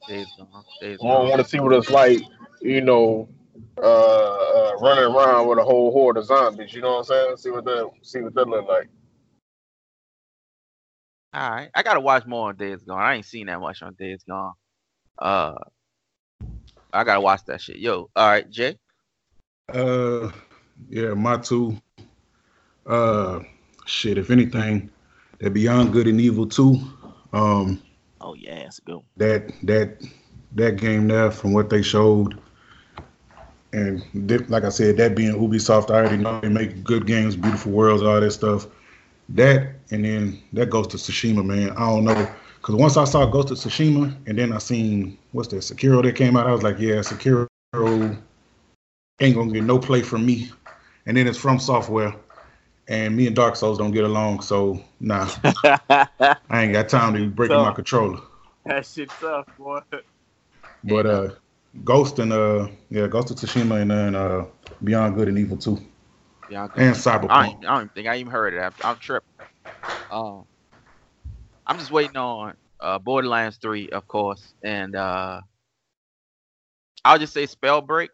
[0.08, 0.64] Days gone.
[0.80, 1.26] Days Gone.
[1.26, 2.18] I want to see what it's like,
[2.60, 3.28] you know,
[3.82, 6.72] uh, uh, running around with a whole horde of zombies.
[6.72, 7.36] You know what I'm saying?
[7.36, 8.88] See what that see what that look like.
[11.34, 12.98] All right, I gotta watch more on Days Gone.
[12.98, 14.54] I ain't seen that much on Days Gone.
[15.18, 15.54] Uh,
[16.92, 17.76] I gotta watch that shit.
[17.76, 18.78] Yo, all right, Jay.
[19.72, 20.30] uh,
[20.88, 21.76] yeah, my two.
[22.86, 23.40] Uh,
[23.88, 24.18] shit.
[24.18, 24.90] If anything,
[25.38, 26.76] that Beyond Good and Evil two.
[27.32, 27.82] Um,
[28.20, 29.00] oh yeah, that's good.
[29.16, 30.00] that that
[30.52, 32.38] that game there from what they showed
[33.74, 34.02] and
[34.48, 38.02] like i said that being ubisoft i already know they make good games beautiful worlds
[38.02, 38.66] all that stuff
[39.28, 43.26] that and then that goes to tsushima man i don't know because once i saw
[43.26, 46.62] ghost of tsushima and then i seen what's that sekiro that came out i was
[46.62, 47.46] like yeah sekiro
[49.20, 50.50] ain't gonna get no play from me.
[51.06, 52.14] And then it's from software.
[52.88, 55.28] And me and Dark Souls don't get along, so nah.
[55.44, 58.20] I ain't got time to be breaking So- my controller.
[58.64, 59.80] that shit tough, boy.
[60.84, 61.30] But uh
[61.84, 64.46] Ghost and uh yeah, Ghost of Tsushima and then uh
[64.84, 65.78] Beyond Good and Evil 2.
[66.50, 67.30] Yeah, And I, Cyberpunk.
[67.30, 68.72] I don't even think I even heard that.
[68.82, 69.28] I'm, I'm tripping.
[70.10, 70.44] Um,
[71.66, 75.42] I'm just waiting on uh, Borderlands 3, of course, and uh,
[77.04, 78.08] I'll just say Spellbreak,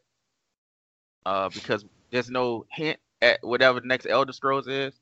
[1.27, 2.99] uh, because there's no hint
[3.43, 4.95] whatever the next Elder Scrolls is.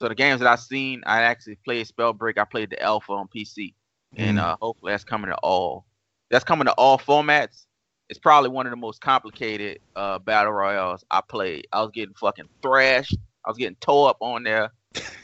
[0.00, 2.38] So the games that I've seen, I actually played Spellbreak.
[2.38, 3.74] I played the alpha on PC,
[4.16, 4.42] and Mm.
[4.42, 5.84] uh, hopefully that's coming to all.
[6.30, 7.66] That's coming to all formats.
[8.08, 11.66] It's probably one of the most complicated uh, battle royales I played.
[11.72, 13.16] I was getting fucking thrashed.
[13.44, 14.70] I was getting tore up on there,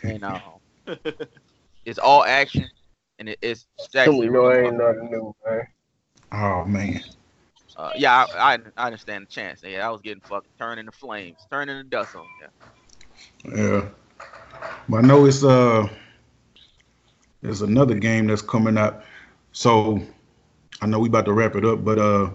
[0.03, 0.41] and um,
[1.85, 2.69] it's all action,
[3.19, 5.67] and it, it's it's actually really nothing new, man.
[6.33, 7.03] Oh man.
[7.77, 9.63] Uh, yeah, I, I I understand the chance.
[9.63, 12.51] Yeah, I was getting fucking turned into flames, turned into dust on there.
[13.57, 13.89] Yeah.
[14.89, 15.89] But I know it's uh
[17.43, 19.05] there's another game that's coming up.
[19.53, 20.01] So
[20.81, 22.31] I know we about to wrap it up, but uh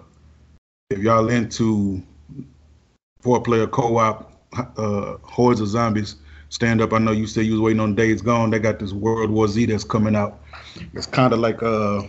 [0.90, 2.02] if y'all into
[3.20, 4.32] four player co-op
[4.76, 6.16] uh hordes of zombies
[6.50, 6.92] stand up.
[6.92, 8.50] I know you said you was waiting on Days Gone.
[8.50, 10.40] They got this World War Z that's coming out.
[10.92, 12.02] It's kind of like uh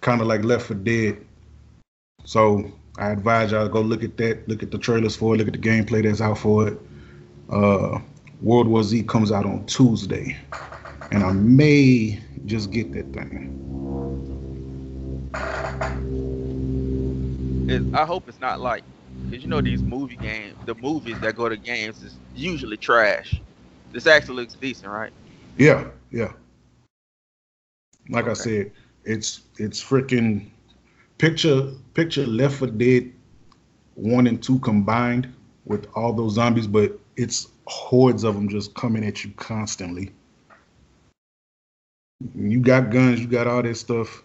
[0.00, 1.25] kind of like Left 4 Dead.
[2.26, 5.38] So I advise y'all to go look at that, look at the trailers for it,
[5.38, 6.78] look at the gameplay that's out for it.
[7.48, 8.00] Uh
[8.42, 10.36] World War Z comes out on Tuesday,
[11.12, 13.52] and I may just get that thing.
[17.68, 18.82] It, I hope it's not like,
[19.30, 23.40] cause you know these movie games, the movies that go to games is usually trash.
[23.92, 25.12] This actually looks decent, right?
[25.56, 26.32] Yeah, yeah.
[28.10, 28.72] Like I said,
[29.04, 30.50] it's it's freaking
[31.18, 33.12] picture picture Left 4 Dead
[33.94, 35.32] one and two combined
[35.64, 40.12] with all those zombies, but it's hordes of them just coming at you constantly.
[42.34, 44.22] You got guns, you got all that stuff.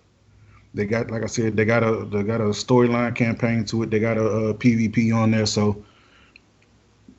[0.74, 3.90] They got, like I said, they got a they got a storyline campaign to it.
[3.90, 5.84] They got a, uh PvP on there, so.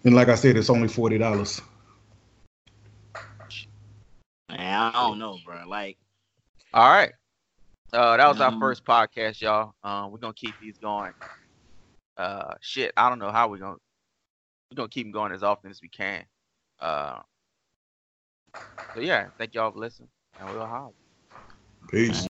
[0.05, 1.61] And like I said, it's only forty dollars.
[4.49, 5.67] I don't know, bro.
[5.67, 5.97] Like,
[6.75, 7.13] All right.
[7.93, 9.75] Uh, that was our Um, first podcast, y'all.
[9.85, 11.13] Um, we're gonna keep these going.
[12.17, 13.77] Uh, shit, I don't know how we're gonna
[14.71, 16.25] we're gonna keep them going as often as we can.
[16.81, 17.21] Uh,
[18.95, 20.09] so yeah, thank y'all for listening,
[20.41, 20.93] and we'll holler.
[21.91, 22.19] Peace.